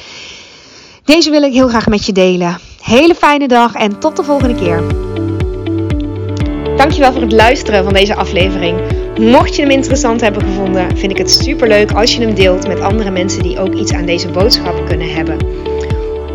Deze 1.05 1.31
wil 1.31 1.43
ik 1.43 1.53
heel 1.53 1.69
graag 1.69 1.87
met 1.87 2.07
je 2.07 2.13
delen. 2.13 2.59
Hele 2.83 3.15
fijne 3.15 3.49
dag 3.49 3.75
en 3.75 3.99
tot 3.99 4.17
de 4.17 4.23
volgende 4.23 4.55
keer. 4.55 4.83
Dankjewel 6.77 7.13
voor 7.13 7.21
het 7.21 7.33
luisteren 7.33 7.85
van 7.85 7.93
deze 7.93 8.15
aflevering. 8.15 8.81
Mocht 9.19 9.57
je 9.57 9.63
hem 9.63 9.71
interessant 9.71 10.21
hebben 10.21 10.43
gevonden, 10.43 10.97
vind 10.97 11.13
ik 11.13 11.19
het 11.19 11.31
super 11.31 11.69
leuk 11.69 11.93
als 11.93 12.15
je 12.15 12.21
hem 12.21 12.35
deelt 12.35 12.69
met 12.69 12.81
andere 12.81 13.11
mensen 13.11 13.43
die 13.43 13.59
ook 13.59 13.75
iets 13.75 13.93
aan 13.93 14.07
deze 14.07 14.29
boodschap 14.29 14.87
kunnen 14.87 15.15
hebben. 15.15 15.54